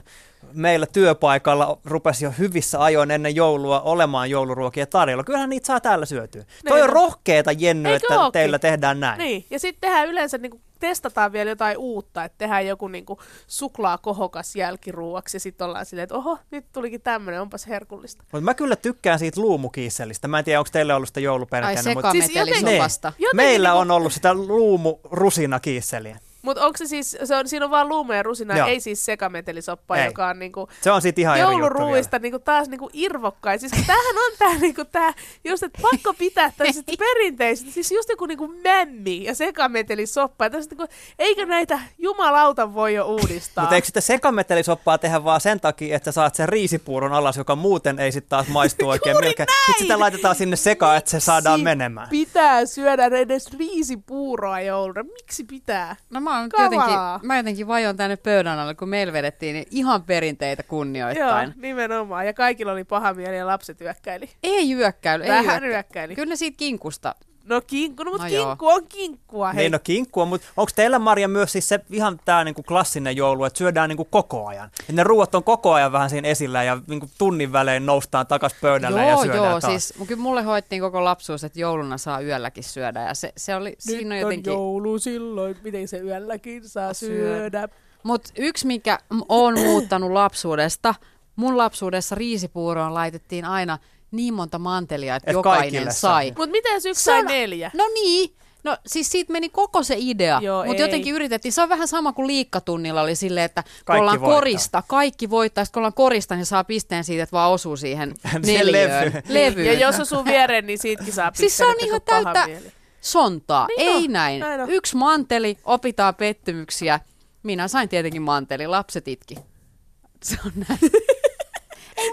[0.54, 5.24] meillä työpaikalla rupesi jo hyvissä ajoin ennen joulua olemaan jouluruokia tarjolla.
[5.24, 6.44] Kyllähän niitä saa täällä syötyä.
[6.68, 6.94] Toi on on.
[6.94, 8.32] rohkeeta, Jenny, Eikö että ookin?
[8.34, 9.18] teillä tehdään näin.
[9.18, 14.56] Niin, ja sitten tehdään yleensä, niinku, testataan vielä jotain uutta, että tehdään joku niinku, suklaakohokas
[14.56, 18.24] jälkiruuaksi, ja sitten ollaan silleen, että oho, nyt tulikin tämmöinen, onpas herkullista.
[18.32, 20.28] Mutta mä kyllä tykkään siitä luumukiisselistä.
[20.28, 21.94] Mä en tiedä, onko teille ollut sitä Ai jouluperinteellä.
[21.94, 23.08] mutta Siis jotenkin- sekametelisopasta.
[23.08, 26.20] Jotenkin meillä niinku- on ollut sitä luumurusinakiisseliä.
[26.44, 28.68] Mutta onko se siis, se on, siinä on vaan luume ja rusina, Joo.
[28.68, 30.06] ei siis sekametelisoppa, Ei.
[30.06, 33.60] joka on niinku Se on sitten ihan eri juttu jouluruuista niinku taas niinku irvokkain.
[33.60, 35.14] Siis tämähän on tää, niinku tää
[35.44, 40.46] just, että pakko pitää tällaiset perinteiset, siis just joku niinku mämmi ja sekametelisoppa.
[40.46, 40.88] Ja niinku,
[41.20, 43.64] eikö näitä jumalauta voi jo uudistaa?
[43.64, 47.56] Mutta eikö sitä sekametelisoppaa tehdä vaan sen takia, että sä saat sen riisipuuron alas, joka
[47.56, 49.28] muuten ei sitten taas maistu oikein näin!
[49.28, 52.10] Sitten sitä laitetaan sinne sekaan, että se saadaan menemään.
[52.10, 55.04] pitää syödä edes riisipuuroa jouluna?
[55.04, 55.96] Miksi pitää?
[56.10, 57.12] No mä, oon Kamalaa.
[57.14, 61.48] jotenkin, mä jotenkin vajon tänne pöydän alle, kun meillä vedettiin niin ihan perinteitä kunnioittain.
[61.50, 62.26] Joo, nimenomaan.
[62.26, 64.30] Ja kaikilla oli paha mieli ja lapset yökkäili.
[64.44, 65.68] Ei yökkäily, ei Vähän yökkäily.
[65.74, 66.16] yökkäili.
[66.16, 67.16] Kyllä ne siitä kinkusta.
[67.50, 68.46] No kinkku, no, mutta No no joo.
[68.48, 69.52] kinkku on kinkkua.
[69.54, 69.64] Hei.
[69.64, 73.46] Niin no kinkkua, mutta onko teillä Marja myös siis se ihan tämä niinku klassinen joulu,
[73.46, 74.70] että syödään niinku koko ajan?
[74.90, 78.54] Et ne ruuat on koko ajan vähän siinä esillä ja niinku tunnin välein noustaan takas
[78.62, 79.64] pöydälle ja Joo, syödään joo, taas.
[79.64, 83.70] siis kyllä mulle hoittiin koko lapsuus, että jouluna saa yölläkin syödä ja se, se oli,
[83.70, 84.54] Nyt siinä on on jotenkin...
[84.54, 87.38] joulu silloin, miten se yölläkin saa Syödä.
[87.38, 87.68] syödä.
[88.04, 90.96] Mutta yksi, mikä on muuttanut lapsuudesta,
[91.36, 93.78] mun lapsuudessa riisipuuroon laitettiin aina
[94.14, 96.34] niin monta mantelia, että Et jokainen sai.
[96.38, 97.72] Mutta miten jos yksi sai neljä?
[97.74, 101.52] No niin, No siis siitä meni koko se idea, mutta jotenkin yritettiin.
[101.52, 104.36] Se on vähän sama kuin liikkatunnilla oli silleen, että kun Kaikki ollaan voittaa.
[104.36, 105.66] korista, kaikki voittaa.
[105.66, 108.14] Sitten kun ollaan korista, niin saa pisteen siitä, että vaan osuu siihen
[108.46, 108.72] neljöön.
[109.06, 109.24] levyyn.
[109.28, 109.66] levyyn.
[109.68, 112.72] Ja jos osuu viereen, niin siitäkin saa Siis se on pisteen, ihan kun täyttä mieli.
[113.02, 113.68] sontaa.
[113.68, 114.40] Niin Ei on, näin.
[114.40, 114.70] näin on.
[114.70, 117.00] Yksi manteli, opitaan pettymyksiä.
[117.44, 119.36] Minä sain tietenkin manteli, lapset itki.
[120.24, 120.80] Se on näin.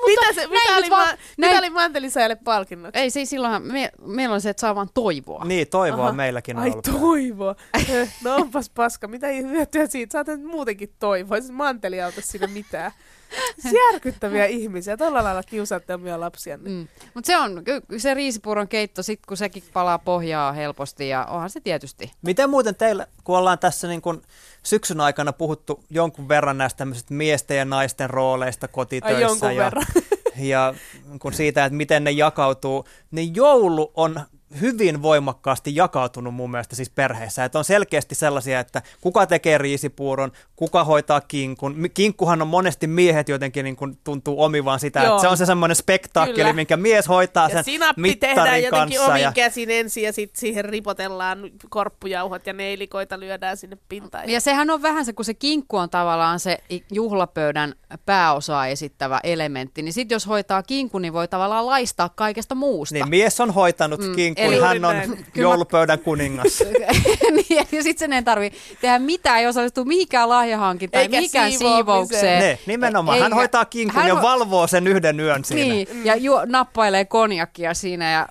[0.00, 2.96] Mutta Mitä, se, mitä, oli, vaan- ma- näin- mitä oli Mantelisäjälle palkinnot?
[2.96, 5.44] Ei, siis silloinhan me, meillä on se, että saa vaan toivoa.
[5.44, 6.12] Niin, toivoa Aha.
[6.12, 6.84] meilläkin on Ai ollut.
[7.00, 7.54] toivo.
[7.88, 9.08] Eh, no onpas paska.
[9.08, 10.24] Mitä hyötyä siitä?
[10.26, 11.40] Nyt muutenkin toivoa.
[11.40, 12.92] Se manteli auta siinä mitään.
[13.92, 14.96] Järkyttäviä ihmisiä.
[14.96, 16.70] Tällä lailla kiusaatte omia lapsianne.
[16.70, 16.88] Mm.
[17.14, 17.62] Mutta se on
[17.98, 22.12] se riisipuuron keitto, sit kun sekin palaa pohjaa helposti ja onhan se tietysti.
[22.22, 24.22] Miten muuten teillä, kun ollaan tässä niin kun
[24.62, 29.86] syksyn aikana puhuttu jonkun verran näistä tämmöisistä miesten ja naisten rooleista kotitöissä Ai ja, verran.
[30.38, 30.74] ja
[31.18, 34.20] kun siitä, että miten ne jakautuu, niin joulu on
[34.60, 37.44] hyvin voimakkaasti jakautunut mun mielestä siis perheessä.
[37.44, 41.76] Että on selkeästi sellaisia, että kuka tekee riisipuuron, kuka hoitaa kinkun.
[41.94, 45.10] Kinkkuhan on monesti miehet jotenkin niin kuin tuntuu omivaan sitä, Joo.
[45.10, 46.52] että se on se semmoinen spektaakkeli, Kyllä.
[46.52, 49.12] minkä mies hoitaa Ja sen sinappi tehdään jotenkin kanssa.
[49.12, 51.38] omin ja, käsin ensin ja sitten siihen ripotellaan
[51.68, 54.30] korppujauhot ja neilikoita lyödään sinne pintaan.
[54.30, 56.58] Ja sehän on vähän se, kun se kinkku on tavallaan se
[56.92, 57.74] juhlapöydän
[58.06, 62.94] pääosaa esittävä elementti, niin sitten jos hoitaa kinkku, niin voi tavallaan laistaa kaikesta muusta.
[62.94, 65.26] niin mies on hoitanut mm, kinkun, eli- hän on näin.
[65.34, 66.62] joulupöydän kuningas.
[67.36, 72.38] niin, ja sitten sen ei tarvi tehdä mitään, ei osallistu mihinkään lahjahankintaan, Eikä mihinkään siivoukseen.
[72.42, 73.18] Ne, nimenomaan.
[73.18, 75.74] Hän Eikä- hoitaa kinkun hän ja ho- valvoo sen yhden yön siinä.
[75.74, 78.28] Niin, ja juo, nappailee konjakkia siinä ja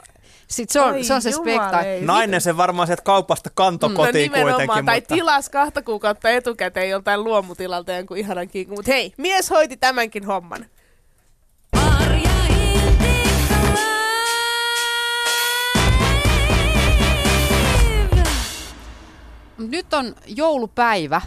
[0.48, 1.54] sit se on, Ai se, on se jumalei.
[1.56, 2.06] spektaakeli.
[2.06, 4.86] Nainen se varmaan sieltä kaupasta kanto No kotiin nimenomaan, kuitenkin.
[4.86, 5.16] tai mutta...
[5.16, 8.78] tilas kahta kuukautta etukäteen joltain luomutilalta jonkun ihanan kinkun.
[8.78, 10.66] Mutta hei, mies hoiti tämänkin homman.
[19.60, 21.22] Nyt on joulupäivä.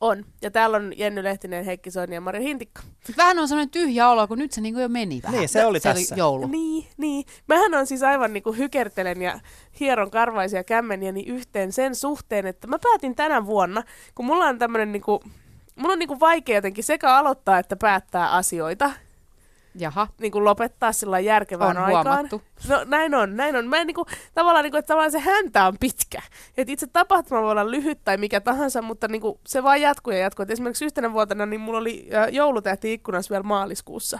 [0.00, 0.24] On.
[0.42, 2.82] Ja täällä on Jenny Lehtinen, Heikki Soini ja Mari Hintikka.
[3.16, 5.38] Vähän on sellainen tyhjä olo, kun nyt se niinku jo meni vähän.
[5.38, 6.14] Niin, se oli se tässä.
[6.14, 6.46] Oli joulu.
[6.46, 7.24] Niin, niin.
[7.48, 9.40] Mähän on siis aivan niinku hykertelen ja
[9.80, 13.82] hieron karvaisia kämmeniäni yhteen sen suhteen, että mä päätin tänä vuonna,
[14.14, 15.22] kun mulla on tämmönen niinku,
[15.76, 18.90] mulla on niinku vaikea jotenkin sekä aloittaa että päättää asioita,
[19.74, 20.08] Jaha.
[20.20, 22.06] niin kuin lopettaa sillä järkevään On aikaan.
[22.06, 22.42] huomattu.
[22.68, 23.66] No näin on, näin on.
[23.68, 26.22] Mä en niinku, tavallaan, niinku, että tavallaan se häntä on pitkä.
[26.56, 30.18] Et itse tapahtuma voi olla lyhyt tai mikä tahansa, mutta niinku, se vaan jatkuu ja
[30.18, 30.42] jatkuu.
[30.42, 34.18] Et esimerkiksi yhtenä vuotena niin mulla oli äh, joulutähti ikkunassa vielä maaliskuussa.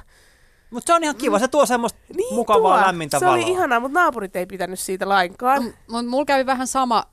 [0.70, 2.86] Mutta se on ihan kiva, se tuo semmoista Niin mukavaa tuo.
[2.86, 3.34] lämmintä Se valoa.
[3.44, 5.62] oli ihanaa, mutta naapurit ei pitänyt siitä lainkaan.
[5.64, 7.04] M- Mut mulla kävi vähän sama,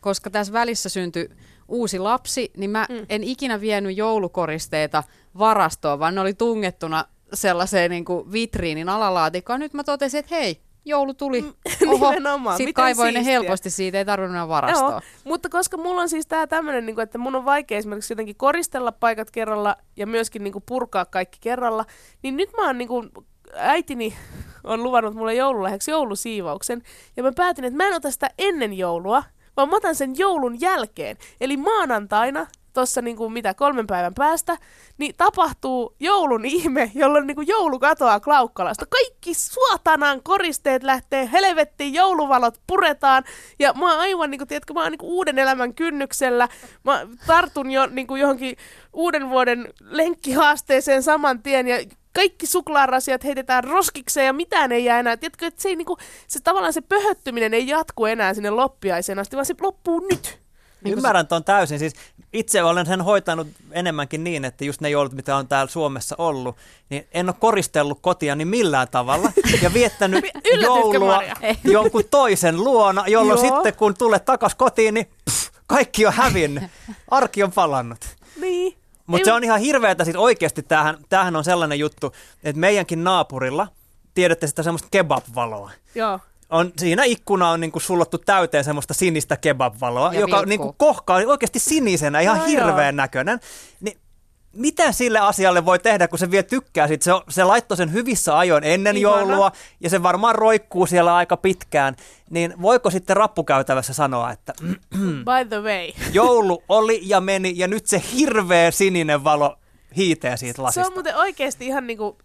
[0.00, 1.28] koska tässä välissä syntyi
[1.68, 3.06] uusi lapsi, niin mä mm.
[3.08, 5.02] en ikinä vienyt joulukoristeita
[5.38, 9.60] varastoon, vaan ne oli tungettuna sellaiseen niin kuin vitriinin alalaatikkoon.
[9.60, 11.42] Nyt mä totesin, että hei, joulu tuli.
[11.80, 14.90] Nimenomaan, Sitten miten kaivoin ne helposti siitä, ei tarvinnut enää varastoa.
[14.90, 18.36] Joo, mutta koska mulla on siis tää tämmönen, niin että mun on vaikea esimerkiksi jotenkin
[18.36, 21.84] koristella paikat kerralla ja myöskin niin purkaa kaikki kerralla,
[22.22, 23.10] niin nyt mä oon niin kuin,
[23.54, 24.14] äitini
[24.64, 26.82] on luvannut mulle joululahjaksi joulusiivauksen,
[27.16, 29.22] ja mä päätin, että mä en ota sitä ennen joulua,
[29.56, 31.16] vaan mä otan sen joulun jälkeen.
[31.40, 32.46] Eli maanantaina,
[32.76, 34.58] tuossa niin kuin mitä kolmen päivän päästä,
[34.98, 38.86] niin tapahtuu joulun ihme, jolloin niin kuin joulu katoaa Klaukkalasta.
[38.86, 43.24] Kaikki suotanan koristeet lähtee helvettiin, jouluvalot puretaan,
[43.58, 46.48] ja mä oon aivan, niin kuin, tiedätkö, mä oon niin kuin uuden elämän kynnyksellä.
[46.84, 48.56] Mä tartun jo niin kuin johonkin
[48.92, 51.76] uuden vuoden lenkkihaasteeseen saman tien, ja
[52.14, 55.16] kaikki suklaarasiat heitetään roskikseen ja mitään ei jää enää.
[55.16, 55.96] Tiedätkö, että se, ei, niinku,
[56.26, 60.45] se tavallaan se pöhöttyminen ei jatku enää sinne loppiaiseen asti, vaan se loppuu nyt.
[60.84, 61.78] Ymmärrän tuon täysin.
[61.78, 61.92] Siis
[62.32, 66.56] itse olen sen hoitanut enemmänkin niin, että just ne joulut, mitä on täällä Suomessa ollut,
[66.90, 70.24] niin en ole koristellut kotiani millään tavalla ja viettänyt
[70.62, 71.22] joulua
[71.64, 73.54] jonkun toisen luona, jolloin Joo.
[73.54, 76.64] sitten kun tulet takas kotiin, niin pff, kaikki on hävinnyt.
[77.10, 78.16] Arki on palannut.
[78.40, 78.76] Niin.
[79.06, 82.12] Mutta se on ihan hirveätä, siis oikeasti tämähän, tämähän on sellainen juttu,
[82.44, 83.68] että meidänkin naapurilla,
[84.14, 85.70] tiedätte sitä semmoista kebab-valoa.
[85.94, 86.20] Joo.
[86.50, 90.48] On, siinä ikkuna on niinku sullottu täyteen semmoista sinistä kebab-valoa, Ja joka vilkkuu.
[90.48, 93.02] niinku kohkaa oikeasti sinisenä, ihan No hirveän joo.
[93.02, 93.40] näköinen.
[93.80, 93.98] Niin
[94.52, 97.04] mitä sille asialle voi tehdä, kun se vielä tykkää siitä?
[97.04, 99.18] Se, se laittoi sen hyvissä ajoin ennen Ihana.
[99.18, 101.96] joulua ja se varmaan roikkuu siellä aika pitkään.
[102.30, 104.52] Niin voiko sitten rappukäytävässä sanoa, että
[105.28, 105.90] By the way.
[106.12, 109.56] joulu oli ja meni ja nyt se hirveä sininen valo
[109.96, 110.86] hiitee siitä Se lasista?
[110.86, 112.18] on muuten oikeasti ihan niinku...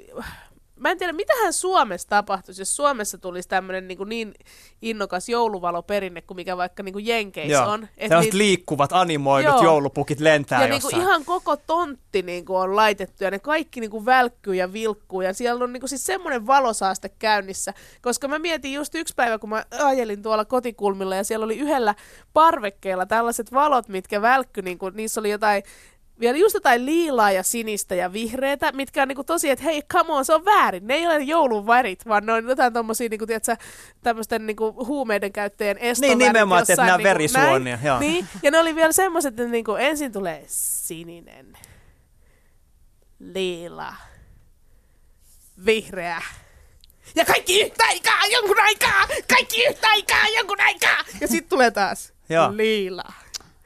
[0.82, 4.34] mä en tiedä, mitähän Suomessa tapahtuisi, jos Suomessa tulisi tämmöinen niin, niin
[4.82, 7.70] innokas jouluvaloperinne kuin mikä vaikka niin kuin Jenkeissä Joo.
[7.70, 7.88] on.
[7.98, 9.64] Et Sellaiset liikkuvat animoidut Joo.
[9.64, 11.02] joulupukit lentää ja niinku jossain.
[11.02, 15.64] ihan koko tontti niinku on laitettu ja ne kaikki niinku välkkyy ja vilkkuu ja siellä
[15.64, 17.74] on niinku siis semmoinen valosaaste käynnissä.
[18.02, 21.96] Koska mä mietin just yksi päivä, kun mä ajelin tuolla kotikulmilla ja siellä oli yhdellä
[22.34, 25.64] parvekkeella tällaiset valot, mitkä välkky, niinku, niissä oli jotain
[26.22, 30.14] vielä just jotain liilaa ja sinistä ja vihreätä, mitkä on niinku tosi, että hei, come
[30.14, 30.88] on, se on väärin.
[30.88, 33.56] Ne ei ole joulun värit, vaan ne on jotain tommosia niinku, tiedätkö,
[34.04, 36.18] tämmöisten niinku huumeiden käyttäjien estovärit.
[36.18, 37.86] Niin, nimenomaan, että nämä niinku verisuonia, näin.
[37.88, 38.00] joo.
[38.00, 41.58] Niin, ja ne oli vielä semmoiset, että niinku ensin tulee sininen,
[43.20, 43.94] liila,
[45.66, 46.22] vihreä.
[47.16, 49.08] Ja kaikki yhtä aikaa, jonkun aikaa!
[49.30, 50.98] Kaikki yhtä aikaa, jonkun aikaa!
[51.22, 52.58] Ja sitten tulee taas Joo.
[52.58, 53.14] liila.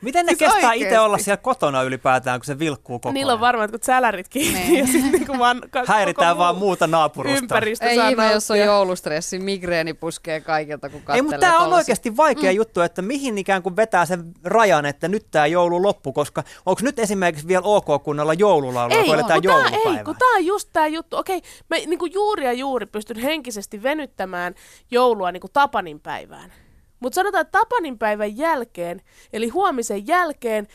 [0.06, 3.38] Miten ne Siis kestää itse olla siellä kotona ylipäätään, kun se vilkkuu koko Niillä on
[3.38, 3.42] ajan?
[3.42, 4.80] varmaan jotkut sälärit kiinni Niin.
[4.80, 7.38] ja sitten niinku vaan ka- Häiritään vaan muu muuta naapurusta.
[7.38, 11.74] Ympäristö Ei ihme, jos on joulustressi, migreeni puskee kaikilta, kun katselee Ei, mutta tämä on
[11.74, 12.56] oikeasti vaikea mm.
[12.56, 16.82] juttu, että mihin ikään kuin vetää sen rajan, että nyt tämä joulu loppu, koska onko
[16.84, 20.00] nyt esimerkiksi vielä ok kunnalla joululaulua, Ei, kun eletään kun tää, joulupäivää?
[20.00, 21.18] ei, kun tää on just tää juttu.
[21.18, 24.56] Okei, mä niinku juuri ja juuri pystyn henkisesti venyttämään
[24.92, 26.54] joulua niinku Tapanin päivään.
[27.00, 29.02] Mutta sanotaan, että Tapanin päivän jälkeen,
[29.34, 30.68] eli huomisen jälkeen,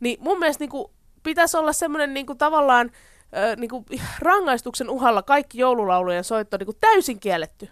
[0.00, 0.90] niin mun mielestä niinku
[1.22, 2.90] pitäisi olla semmoinen niinku tavallaan
[3.36, 3.84] ö, niinku
[4.18, 7.68] rangaistuksen uhalla kaikki joululaulujen soitto niinku täysin kielletty.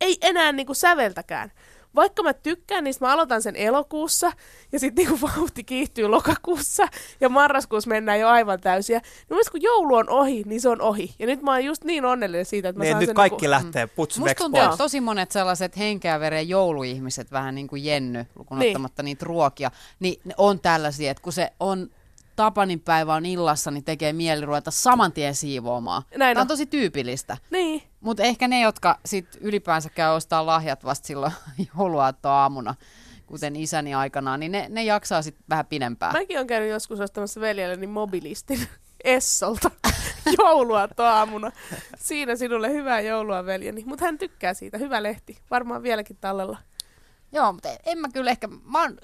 [0.00, 1.52] Ei enää niinku säveltäkään.
[1.94, 4.32] Vaikka mä tykkään niistä, mä aloitan sen elokuussa
[4.72, 6.86] ja sitten niinku vauhti kiihtyy lokakuussa
[7.20, 8.98] ja marraskuussa mennään jo aivan täysiä.
[8.98, 11.14] Niin mun mielestä kun joulu on ohi, niin se on ohi.
[11.18, 13.36] Ja nyt mä oon just niin onnellinen siitä, että mä Niin, saan nyt sen kaikki
[13.46, 14.66] niinku, lähtee puts Musta veks tuntuu, pois.
[14.74, 18.70] että tosi monet sellaiset henkeä veren jouluihmiset, vähän niin kuin Jenny, lukuun Niin.
[18.70, 19.70] ottamatta niitä ruokia,
[20.00, 21.90] niin ne on tällaisia, että kun se on
[22.38, 26.02] Tapanin päivä on illassa, niin tekee mieli ruveta saman tien siivoamaan.
[26.16, 26.48] Näin Tämä on on.
[26.48, 27.36] tosi tyypillistä.
[27.50, 31.32] Niin, Mutta ehkä ne, jotka sit ylipäänsä käy ostaa lahjat vasta silloin
[31.76, 32.74] jouluaattoaamuna,
[33.26, 36.12] kuten isäni aikanaan, niin ne, ne jaksaa sitten vähän pidempään.
[36.12, 38.60] mäkin on käynyt joskus ostamassa veljelleni mobilistin
[39.04, 39.70] Essolta
[40.38, 41.52] joulua aamuna.
[41.98, 43.84] Siinä sinulle hyvää joulua, veljeni.
[43.86, 44.78] Mutta hän tykkää siitä.
[44.78, 45.38] Hyvä lehti.
[45.50, 46.58] Varmaan vieläkin tallella.
[47.32, 48.98] Joo, mutta en mä kyllä ehkä, mä oon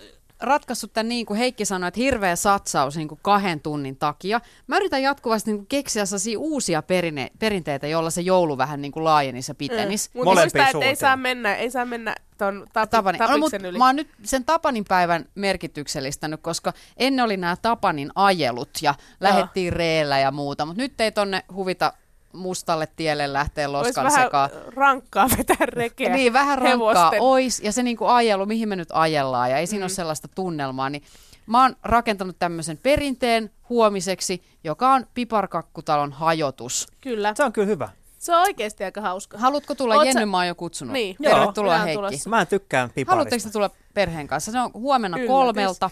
[0.44, 4.40] ratkaissut tämän niin kuin Heikki sanoi, että hirveä satsaus niin kuin kahden tunnin takia.
[4.66, 8.92] Mä yritän jatkuvasti niin kuin keksiä sellaisia uusia perine, perinteitä, joilla se joulu vähän niin
[8.92, 10.10] kuin laajenisi ja pitenisi.
[10.14, 13.18] Mutta Molempiin muista, että ei saa mennä, ei saa mennä ton tapi, Tapani.
[13.18, 13.78] No, mut yli.
[13.78, 19.72] mä oon nyt sen Tapanin päivän merkityksellistänyt, koska ennen oli nämä Tapanin ajelut ja lähettiin
[19.72, 21.92] reellä ja muuta, mutta nyt ei tonne huvita
[22.34, 24.50] mustalle tielle lähteä Olisi loskan vähän sekaan.
[24.76, 27.20] rankkaa vetää rekeä Niin, vähän rankkaa hevosten.
[27.22, 29.84] ois, ja se niinku ajelu, mihin me nyt ajellaan, ja ei siinä Mm.
[29.84, 31.02] ole sellaista tunnelmaa, niin
[31.46, 36.88] mä oon rakentanut tämmöisen perinteen huomiseksi, joka on piparkakkutalon hajotus.
[37.00, 37.32] Kyllä.
[37.36, 37.88] Se on kyllä hyvä.
[38.18, 39.38] Se on oikeasti aika hauska.
[39.38, 39.94] Haluatko tulla?
[39.94, 40.92] Oot sä- Jenny mä oon jo kutsunut.
[40.92, 41.16] Niin.
[41.18, 41.34] Joo.
[41.38, 41.94] Tervetuloa Heikki.
[41.96, 42.30] tulossa.
[42.30, 43.10] Mä en tykkään piparista.
[43.12, 44.52] Haluatteko te tulla perheen kanssa?
[44.52, 45.28] Se on huomenna Yllätys.
[45.30, 45.90] kolmelta.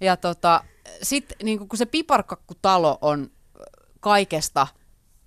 [0.00, 0.64] Ja tota,
[1.02, 3.30] sitten niin kun se piparkakkutalo on
[4.00, 4.66] kaikesta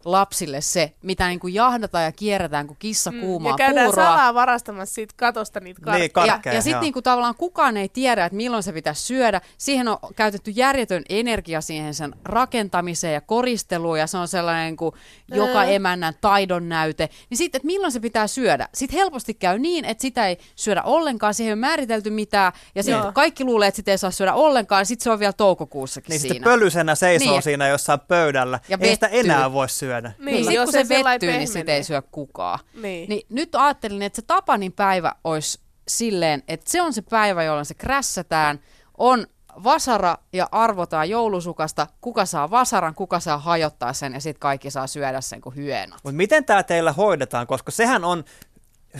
[0.05, 4.05] lapsille se, mitä niin kuin jahdataan ja kierretään kuin kissa kuumaa Mm, ja käydään puuroa.
[4.05, 5.99] salaa varastamassa siitä katosta niitä karkkeja.
[5.99, 6.81] Niin, Ja, karkkeja, ja sitten joo.
[6.81, 9.41] niinku tavallaan kukaan ei tiedä, että milloin se pitäisi syödä.
[9.57, 14.93] Siihen on käytetty järjetön energia siihen sen rakentamiseen ja koristeluun, ja se on sellainen niinku
[15.27, 15.69] joka Mm.
[15.71, 17.09] emännän taidon näyte.
[17.29, 18.67] Niin sitten, että milloin se pitää syödä.
[18.73, 22.83] Sitten helposti käy niin, että sitä ei syödä ollenkaan, siihen ei ole määritelty mitään, ja
[22.83, 23.03] sitten Joo.
[23.03, 26.19] kun kaikki luulee, että sitä ei saa syödä ollenkaan, sitten se on vielä toukokuussakin Niin
[26.19, 26.43] sitten siinä.
[26.43, 27.41] pölysenä seisoo Niin.
[27.43, 28.59] siinä jossain pöydällä.
[28.69, 29.86] Ja ei sitä enää voi syödä.
[29.87, 32.59] Niin, Niin, sit jos se vettyy, niin sitä ei syö kukaan.
[32.81, 33.09] Niin.
[33.09, 37.65] Niin nyt ajattelin, että se Tapanin päivä olisi silleen, että se on se päivä, jolloin
[37.65, 38.59] se krässätään,
[38.97, 39.27] on
[39.63, 44.87] vasara ja arvotaan joulusukasta, kuka saa vasaran, kuka saa hajottaa sen ja sitten kaikki saa
[44.87, 45.99] syödä sen kuin hyönat.
[46.03, 48.23] Mutta miten tämä teillä hoidetaan, koska sehän on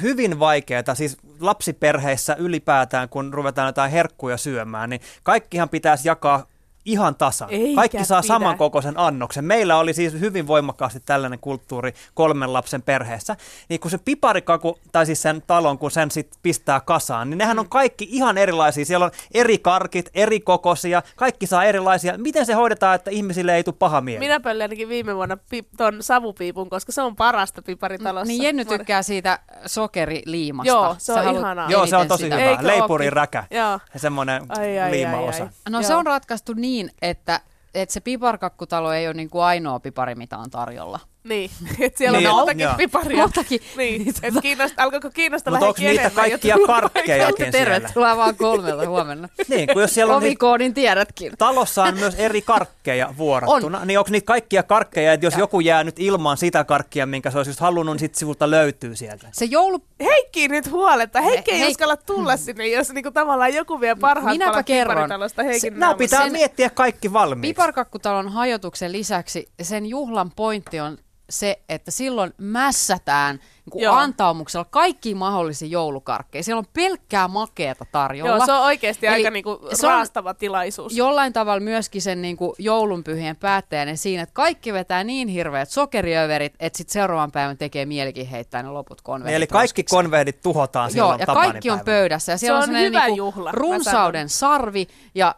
[0.02, 6.46] hyvin vaikeaa, siis lapsiperheissä ylipäätään, kun ruvetaan jotain herkkuja syömään, niin kaikkihan pitäisi jakaa
[6.88, 7.50] ihan tasan.
[7.52, 8.28] Eikä Kaikki saa pidä.
[8.28, 9.46] samankokoisen annoksen.
[9.46, 13.36] Meillä oli siis hyvin voimakkaasti tällainen kulttuuri kolmen lapsen perheessä.
[13.70, 17.60] Niin kun se piparikaku, tai siis sen talon, kun sen sit pistää kasaan, niin nehän
[17.60, 18.86] on kaikki ihan erilaisia.
[18.86, 22.18] Siellä on eri karkit, eri kokoisia, kaikki saa erilaisia.
[22.18, 24.20] Miten se hoidetaan, että ihmisille ei tule paha mieli?
[24.20, 28.28] Minä pöllin ainakin viime vuonna pi- ton savupiipun, koska se on parasta piparitalossa.
[28.28, 30.68] Niin Jenny tykkää siitä sokeriliimasta.
[30.68, 31.70] Joo, se on ihanaa.
[31.72, 32.36] Joo, se on tosi sitä.
[32.36, 32.58] hyvä.
[32.62, 33.44] Leipurin räkä.
[33.52, 33.80] Joo.
[33.94, 35.44] Ja semmoinen Ai, ai, liimaosa.
[35.44, 35.72] ai, ai.
[35.72, 35.88] No Joo.
[35.88, 37.42] se on ratkaistu niin, että,
[37.74, 41.00] että se piparkakkutalo ei ole niin kuin ainoa pipari, mitä on tarjolla.
[41.30, 41.49] Niin,
[41.80, 42.74] että siellä Niin, on montakin joo.
[42.78, 43.18] piparia.
[43.18, 43.59] Montakin.
[43.78, 47.51] Niin, että kiinnosta, alkoiko kiinnostaa Mutta onko niitä kaikkia karkkejakin siellä?
[47.51, 49.30] Tervetuloa vaan kolmelta huomenna.
[49.47, 51.32] Niin, kun jos siellä on niitä, Ovikoodin tiedätkin.
[51.38, 55.84] talossa on myös eri karkkeja vuorottuna, niin onko niitä kaikkia karkkeja, että jos joku jää
[55.84, 59.28] nyt ilman sitä karkkia, minkä se olisi just halunnut, niin sitten sivulta löytyy sieltä.
[59.32, 59.80] Se joulu...
[60.03, 61.22] Heikki nyt huoletta.
[61.22, 64.95] Heikki ei Hei- uskalla tulla sinne, jos niinku tavallaan joku vie parhaat Minäpä palat kerron.
[64.95, 67.53] piparitalosta Heikin Se, nämä pitää sen- miettiä kaikki valmiiksi.
[67.53, 70.97] Piparkakkutalon hajotuksen lisäksi sen juhlan pointti on
[71.30, 73.40] se, että silloin mässätään
[73.74, 73.96] niin Joo.
[73.96, 76.44] antaumuksella kaikki mahdollisia joulukarkkeja.
[76.44, 78.36] Siellä on pelkkää makeata tarjolla.
[78.36, 80.96] Joo, se on oikeasti Eli aika niinku raastava tilaisuus.
[80.98, 86.54] jollain tavalla myöskin sen niin kuin joulunpyhien päättäjänä siinä, että kaikki vetää niin hirveät sokeriöverit,
[86.60, 89.36] että sitten seuraavan päivän tekee mielikin heittää ne loput konvehdit.
[89.36, 89.96] Eli kaikki roskiksi.
[89.96, 91.54] konvehdit tuhotaan Joo, silloin ja Tapanipäivänä.
[91.54, 92.32] kaikki on pöydässä.
[92.32, 94.88] Ja siellä Se on, on hyvä niinku juhla, runsauden sarvi.
[95.16, 95.36] Ja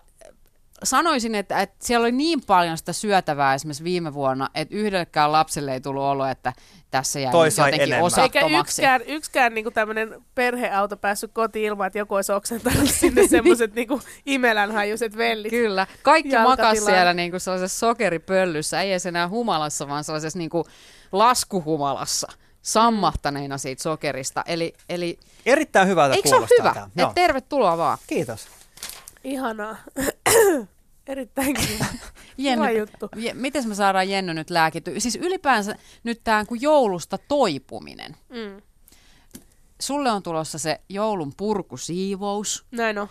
[0.83, 5.73] sanoisin, että, että siellä oli niin paljon sitä syötävää esimerkiksi viime vuonna, että yhdellekään lapselle
[5.73, 6.53] ei tullut olo, että
[6.91, 7.93] tässä jäi Toi jotenkin enemmän.
[7.93, 8.71] Eikä osattomaksi.
[8.71, 14.01] yksikään, yksikään niinku tämmöinen perheauto päässyt kotiin ilman, että joku olisi oksentanut sinne semmoiset niinku
[14.25, 15.49] imelänhajuiset vellit.
[15.49, 15.87] Kyllä.
[16.03, 20.63] Kaikki makas siellä niin kuin sellaisessa sokeripöllyssä, ei edes enää humalassa, vaan sellaisessa niin kuin
[21.11, 22.27] laskuhumalassa,
[22.61, 24.43] sammahtaneina siitä sokerista.
[24.47, 26.73] Eli, eli Erittäin hyvältä eikö se ole kuulostaa hyvä?
[26.73, 26.83] tää.
[26.85, 27.11] Et Joo.
[27.15, 27.97] tervetuloa vaan.
[28.07, 28.58] Kiitos.
[29.23, 29.77] Ihanaa.
[31.07, 31.85] Erittäin kiva.
[32.37, 33.09] Jenny, juttu.
[33.15, 34.99] Je, miten me saadaan Jenny nyt lääkity?
[34.99, 38.15] Siis ylipäänsä nyt tämä joulusta toipuminen.
[38.29, 38.61] Mm.
[39.81, 42.65] Sulle on tulossa se joulun purkusiivous.
[42.71, 43.07] Näin on.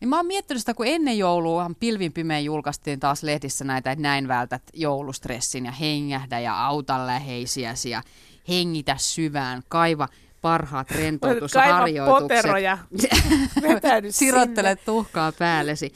[0.00, 4.02] Niin mä oon miettinyt sitä, kun ennen jouluahan pilvin pimein julkaistiin taas lehdissä näitä, että
[4.02, 8.02] näin vältät joulustressin ja hengähdä ja auta läheisiäsi ja
[8.48, 10.08] hengitä syvään, kaiva
[10.42, 12.28] parhaat Kaiva rentoutusharjoitukset.
[12.28, 12.78] poteroja.
[13.62, 15.92] Vetäydy Sirottele tuhkaa päällesi.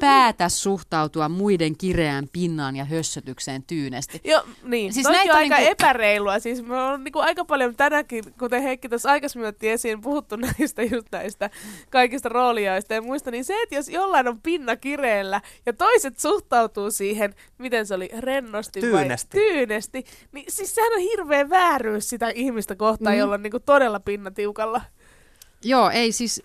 [0.00, 4.20] Päätä suhtautua muiden kireään pinnaan ja hössötykseen tyynesti.
[4.24, 4.92] Joo, niin.
[4.92, 6.38] Siis näitä on aika niinku- epäreilua.
[6.38, 10.82] Siis me on niinku aika paljon tänäkin, kuten Heikki tuossa aikaisemmin otti esiin, puhuttu näistä
[10.82, 11.50] just näistä
[11.90, 16.90] kaikista roolijaista ja muista, niin se, että jos jollain on pinna kireellä ja toiset suhtautuu
[16.90, 19.36] siihen, miten se oli, rennosti Tyynesti.
[19.38, 23.18] vai tyynesti, niin siis sehän on hirveä vääryys sitä ihmistä kohtaan, Mm.
[23.18, 24.80] jolla on niinku todella pinna tiukalla.
[25.64, 26.42] Joo, ei siis...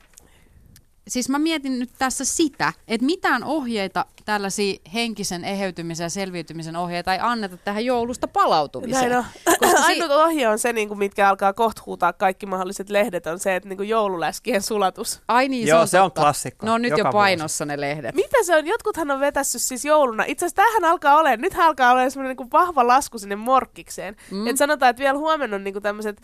[1.07, 7.13] Siis mä mietin nyt tässä sitä, että mitään ohjeita, tällaisia henkisen eheytymisen ja selviytymisen ohjeita
[7.13, 9.11] ei anneta tähän joulusta palautumiseen.
[9.11, 9.25] Näin on.
[9.59, 13.27] Koska si- Ainut ohje on se, niin kuin, mitkä alkaa kohta huutaa kaikki mahdolliset lehdet,
[13.27, 15.21] on se, että niin kuin joululäskien sulatus.
[15.27, 16.65] Ai niin, Joo, se on, se on klassikko.
[16.65, 18.15] Ne on nyt Joka jo painossa ne lehdet.
[18.15, 18.67] Mitä se on?
[18.67, 20.23] Jotkuthan on vetässyt siis jouluna.
[20.27, 24.15] Itse asiassa tämähän alkaa olemaan, nythän alkaa olemaan semmoinen niin vahva lasku sinne morkkikseen.
[24.31, 24.47] Mm.
[24.47, 26.21] Et sanotaan, että vielä huomenna on niin tämmöiset,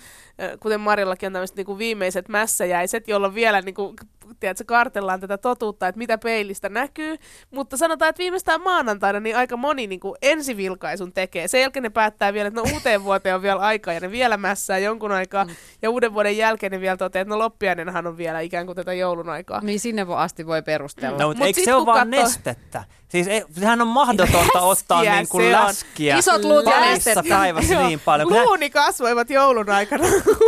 [0.60, 3.96] kuten Marillakin on tämmöiset niin viimeiset mässäjäiset, jolloin vielä niin kuin,
[4.40, 7.18] tiedätkö, kartellaan tätä totuutta, että mitä peilistä näkyy.
[7.52, 11.48] Mutta sanotaan, että viimeistään maanantaina niin aika moni niin kuin ensivilkaisun tekee.
[11.48, 14.38] Sen jälkeen ne päättää vielä, että no uuteen vuoteen on vielä aikaa ja ne vielä
[14.38, 15.46] mässää jonkun aikaa.
[15.46, 15.52] Mm.
[15.82, 18.94] Ja uuden vuoden jälkeen ne vielä toteaa, että no loppiainenhan on vielä ikään kuin tätä
[18.94, 19.62] joulun aikaa.
[19.62, 21.18] Niin sinne voi asti voi perustella.
[21.18, 22.84] No, mutta Mut eikö se ole vaan katsoo- nestettä?
[23.08, 25.66] Siis ei, sehän on mahdotonta ottaa Läskiä niin kuin se on.
[25.68, 27.24] läskiä Isot luut ja nestettä.
[27.30, 27.88] päivässä Joo.
[27.88, 28.30] niin paljon.
[28.30, 30.04] Luuni kasvoivat joulun aikana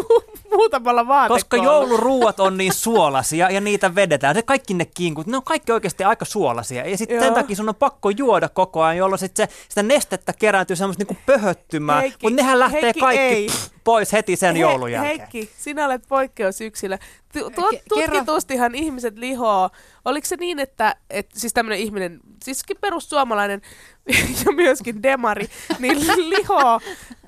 [0.54, 1.14] muutamalla Koska
[1.58, 1.64] vaatekoolla.
[1.66, 4.36] jouluruuat on niin suolasia ja niitä vedetään.
[4.36, 6.90] Se kaikki ne kinkut, ne on kaikki oikeasti aika suolasia.
[6.90, 10.34] Ja sitten sen takia sun on pakko juoda koko ajan, jolloin sit se, sitä nestettä
[10.40, 12.04] kerääntyy semmoista niinku pöhöttymään.
[12.24, 13.48] Mutta nehän lähtee Heikki, kaikki ei.
[13.84, 15.18] Pois heti sen He- joulun jälkeen.
[15.20, 16.98] Heikki, sinä olet poikkeusyksilö.
[17.34, 18.16] Tu- tu- Ke- kerro.
[18.16, 19.70] tutkitustihan ihmiset lihoo.
[20.06, 23.62] Oliko se niin, että, että siis tämmöinen ihminen, siis perussuomalainen
[24.46, 25.48] ja myöskin demari,
[25.80, 26.80] niin lihoo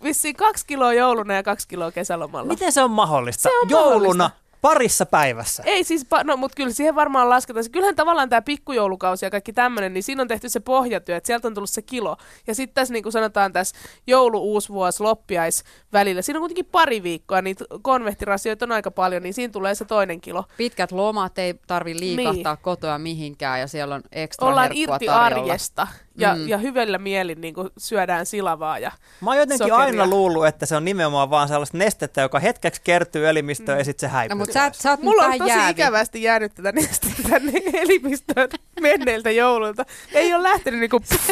[0.03, 2.47] vissiin kaksi kiloa jouluna ja kaksi kiloa kesälomalla.
[2.47, 3.43] Miten se on mahdollista?
[3.43, 4.31] Se on Jouluna mahdollista.
[4.69, 5.63] Parissa päivässä.
[5.65, 7.65] Ei siis, no mutta kyllä siihen varmaan lasketaan.
[7.71, 11.47] Kyllähän tavallaan tämä pikkujoulukausi ja kaikki tämmöinen, niin siinä on tehty se pohjatyö, että sieltä
[11.47, 12.17] on tullut se kilo.
[12.47, 13.75] Ja sitten tässä niin kuin sanotaan tässä
[14.07, 15.63] joulu, uusvuosi, loppiais
[15.93, 19.85] välillä, siinä on kuitenkin pari viikkoa, niin konvehtirasioita on aika paljon, niin siinä tulee se
[19.85, 20.43] toinen kilo.
[20.57, 22.61] Pitkät lomat ei tarvi liikahtaa Niin.
[22.63, 25.25] kotoa mihinkään ja siellä on ekstra Ollaan irti tarjolla.
[25.43, 25.87] arjesta
[26.17, 26.47] ja, Mm.
[26.47, 28.79] ja hyvellä mielin niin kuin syödään silavaa.
[28.79, 28.91] Ja,
[29.21, 29.85] Mä oon jotenkin Sokeria.
[30.01, 34.09] aina luullut, että se on nimenomaan vaan sellaista nestettä, joka hetkeksi kertyy elimistöön ja sitten
[34.09, 34.29] se häipyy.
[34.35, 35.71] No, mutta sä, sä oot Mulla on tosi jäävi.
[35.71, 38.49] ikävästi jäänyt tätä nestettä tänne elimistöön
[38.81, 39.85] menneiltä joululta.
[40.13, 41.29] Ei ole lähtenyt niinku, pff,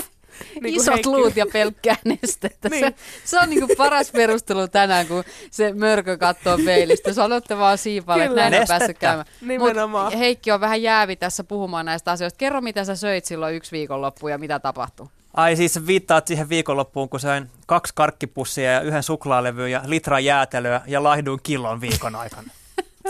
[0.61, 1.09] niinku Isot Heikki.
[1.09, 2.69] luut ja pelkkää nestettä.
[2.69, 2.85] Niin.
[2.85, 2.93] Se,
[3.25, 7.13] se on niinku paras perustelu tänään, kun se mörkö katsoo peilistä.
[7.13, 9.25] Sanotte vaan siipalle, että näin on päässyt käymään.
[9.41, 10.11] Nimenomaan.
[10.11, 12.37] Mut Heikki on vähän jäävi tässä puhumaan näistä asioista.
[12.37, 15.07] Kerro, mitä sä söit silloin yksi viikonloppu ja mitä tapahtui.
[15.33, 20.81] Ai siis viittaat siihen viikonloppuun, kun söin kaksi karkkipussia ja yhden suklaalevyn ja litra jäätelöä
[20.87, 22.51] ja laihduin kilon viikon aikana.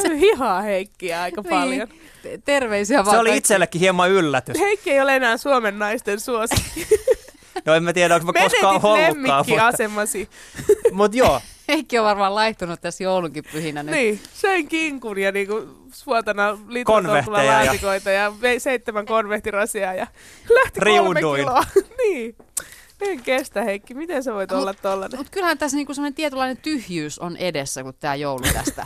[0.01, 1.87] Se hihaa Heikkiä aika paljon.
[2.23, 2.41] Niin.
[2.45, 4.59] Terveisiä vaan Se oli itsellekin hieman yllätys.
[4.59, 6.87] Heikki ei ole enää Suomen naisten suosikki.
[7.65, 10.29] No en mä tiedä, onko mä koskaan Menetit ollutkaan, mutta, lemmikkiasemasi.
[10.91, 11.41] mutta joo.
[11.67, 13.95] Heikki on varmaan laihtunut tässä joulunkin pyhinä nyt.
[13.95, 16.57] Niin, söin kinkun ja niinku suotana
[17.43, 20.07] ja- laatikoita ja vei seitsemän konvehtirasia ja
[20.49, 21.39] lähti kolme Riuduin.
[21.41, 21.63] kiloa.
[22.03, 22.35] niin.
[23.01, 25.17] En kestä Heikki, miten sä voit Mut- olla tollanen?
[25.19, 28.85] Mutta kyllähän tässä niinku semmoinen tietynlainen tyhjyys on edessä, kun tämä joulu tästä.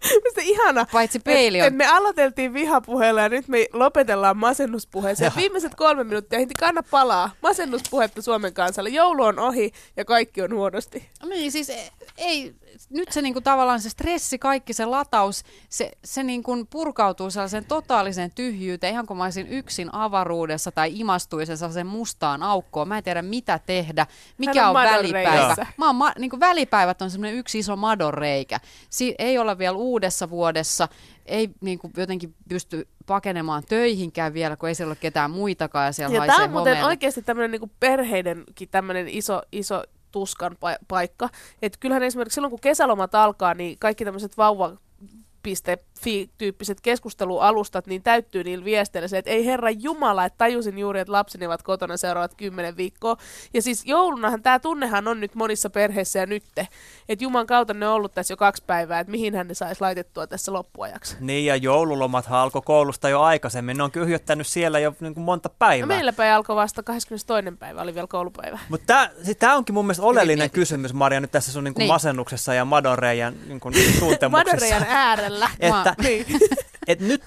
[0.24, 0.86] Mistä ihana.
[0.92, 5.32] Paitsi peili Et, on et me aloiteltiin vihapuheella ja nyt me lopetellaan masennuspuheeseen.
[5.36, 7.30] Viimeiset kolme minuuttia heti kanna palaa.
[7.42, 8.88] Masennuspuhetta Suomen kansalle.
[8.88, 11.10] Joulu on ohi ja kaikki on huonosti.
[11.28, 12.54] Niin siis ei, ei
[12.90, 18.30] nyt se niinku tavallaan se stressi, kaikki se lataus, se, se niinku purkautuu sellaiseen totaaliseen
[18.30, 22.88] tyhjyyteen, ihan kun mä olisin yksin avaruudessa tai imastuisin sellaiseen mustaan aukkoon.
[22.88, 24.06] Mä en tiedä mitä tehdä,
[24.38, 25.66] mikä Hän on on, välipäivä.
[25.76, 28.60] Mä oon ma, niinku välipäivät on semmoinen yksi iso madonreikä.
[28.90, 30.88] Si, ei olla vielä uudessa vuodessa,
[31.26, 36.14] ei niinku jotenkin pysty pakenemaan töihinkään vielä, kun ei siellä ole ketään muitakaan ja siellä
[36.14, 36.86] Ja haisee tämä on muuten homeelle.
[36.88, 41.28] oikeasti tämmöinen niinku perheidenkin tämmöinen iso, iso tuskan pa- paikka.
[41.62, 44.76] Että kyllähän esimerkiksi silloin, kun kesälomat alkaa, niin kaikki tämmöiset vauva
[46.00, 51.12] fi-tyyppiset keskustelualustat, niin täyttyy niillä viesteillä se, että ei herra Jumala, että tajusin juuri, että
[51.12, 53.16] lapseni ovat kotona seuraavat kymmenen viikkoa.
[53.54, 56.68] Ja siis joulunahan tämä tunnehan on nyt monissa perheissä ja nytte,
[57.08, 59.80] että Juman kautta ne on ollut tässä jo kaksi päivää, että mihin hän ne saisi
[59.80, 61.16] laitettua tässä loppuajaksi.
[61.20, 63.76] Niin, ja joululomathan alkoi koulusta jo aikaisemmin.
[63.76, 65.86] Ne on kyhjöttänyt siellä jo niin kuin monta No päivää.
[65.86, 67.56] meilläpä ei alkoi vasta 22.
[67.58, 68.58] päivä, oli vielä koulupäivä.
[68.68, 71.88] Mutta tämä onkin mun mielestä oleellinen kysymys, Maria, nyt tässä sun niin kuin Niin.
[71.92, 74.28] masennuksessa ja madonreijan niin kuin tuntemuksessa.
[74.28, 75.29] Madorejan äärellä.
[75.60, 76.26] Että, Niin.
[76.88, 77.22] et nyt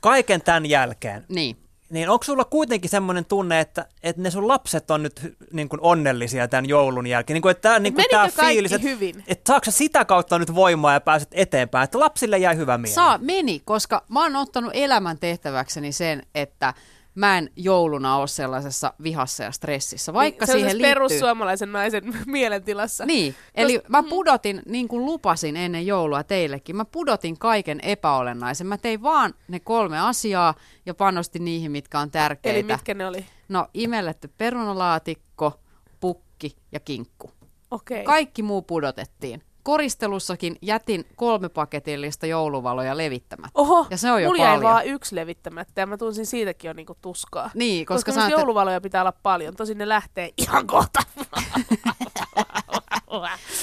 [0.00, 1.56] kaiken tämän jälkeen, Niin.
[1.90, 5.80] niin onko sulla kuitenkin semmoinen tunne, että, että ne sun lapset on nyt niin kuin
[5.82, 7.34] onnellisia tämän joulun jälkeen?
[7.34, 9.24] Niin kuin, että tämä, niin kuin, tämä fiilis, että, hyvin?
[9.26, 12.94] että saako sitä kautta nyt voimaa ja pääset eteenpäin, että lapsille jäi hyvä mieli?
[12.94, 16.74] Saa, meni, koska mä oon ottanut elämän tehtäväkseni sen, että
[17.16, 20.94] mä en jouluna ole sellaisessa vihassa ja stressissä, vaikka Niin, siihen siis liittyy...
[20.94, 23.06] perussuomalaisen naisen mielentilassa.
[23.06, 28.66] Niin, eli mä pudotin, niin kuin lupasin ennen joulua teillekin, mä pudotin kaiken epäolennaisen.
[28.66, 30.54] Mä tein vaan ne kolme asiaa
[30.86, 32.58] ja panostin niihin, mitkä on tärkeitä.
[32.58, 33.26] Eli mitkä ne oli?
[33.48, 35.60] No, imelletty perunalaatikko,
[36.00, 37.30] pukki ja kinkku.
[37.70, 38.04] Okei.
[38.04, 39.42] Kaikki muu pudotettiin.
[39.66, 43.50] Koristelussakin jätin kolme paketillista jouluvaloja levittämättä.
[43.54, 44.72] Oho, Ja se on jo mulla jäi paljon.
[44.72, 47.50] vaan yksi levittämättä ja mä tunsin siitäkin jo niinku tuskaa.
[47.54, 49.56] Niin, Koska, koska, sä ajattelet- jouluvaloja pitää olla paljon.
[49.56, 51.00] Tosin ne lähtee ihan kohta.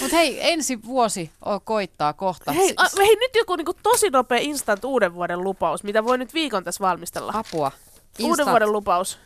[0.01, 1.31] Mutta hei, ensi vuosi
[1.63, 2.51] koittaa kohta.
[2.51, 6.33] hei, a, hei, nyt joku niinku tosi nopea instant uuden vuoden lupaus, mitä voi nyt
[6.33, 7.31] viikon tässä valmistella.
[7.35, 7.71] Apua.
[8.19, 8.49] Uuden Instant.
[8.49, 9.17] vuoden lupaus.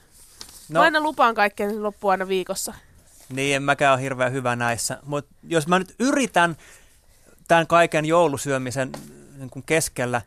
[0.69, 0.79] No.
[0.79, 2.73] Mä aina lupaan kaikkea, niin loppuu aina viikossa.
[3.29, 6.57] Niin en mäkään ole hirveän hyvä näissä, mutta jos mä nyt yritän
[7.47, 8.91] tämän kaiken joulusyömisen
[9.37, 10.21] niin keskellä,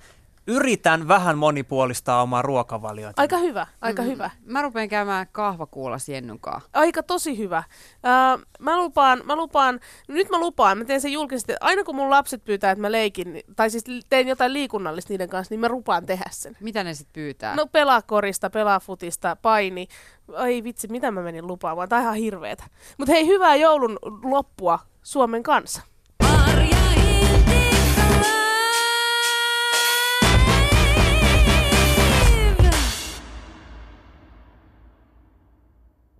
[0.46, 3.22] yritän vähän monipuolistaa omaa ruokavaliota.
[3.22, 4.12] Aika hyvä, aika mm-hmm.
[4.12, 4.30] hyvä.
[4.44, 6.60] Mä rupean käymään kahvakuulas Jennunkaa.
[6.72, 7.62] Aika tosi hyvä.
[8.06, 12.10] Öö, mä lupaan, mä lupaan, nyt mä lupaan, mä teen sen julkisesti, aina kun mun
[12.10, 15.68] lapset pyytää, että mä leikin, niin- tai siis teen jotain liikunnallista niiden kanssa, niin mä
[15.68, 16.56] lupaan tehdä sen.
[16.60, 17.56] Mitä ne sitten pyytää?
[17.56, 19.88] No pelaa korista, pelaa futista, paini.
[20.36, 22.64] Ai vitsi, mitä mä menin lupaamaan, tää on ihan hirveetä.
[22.98, 25.82] Mutta hei, hyvää joulun loppua Suomen kanssa.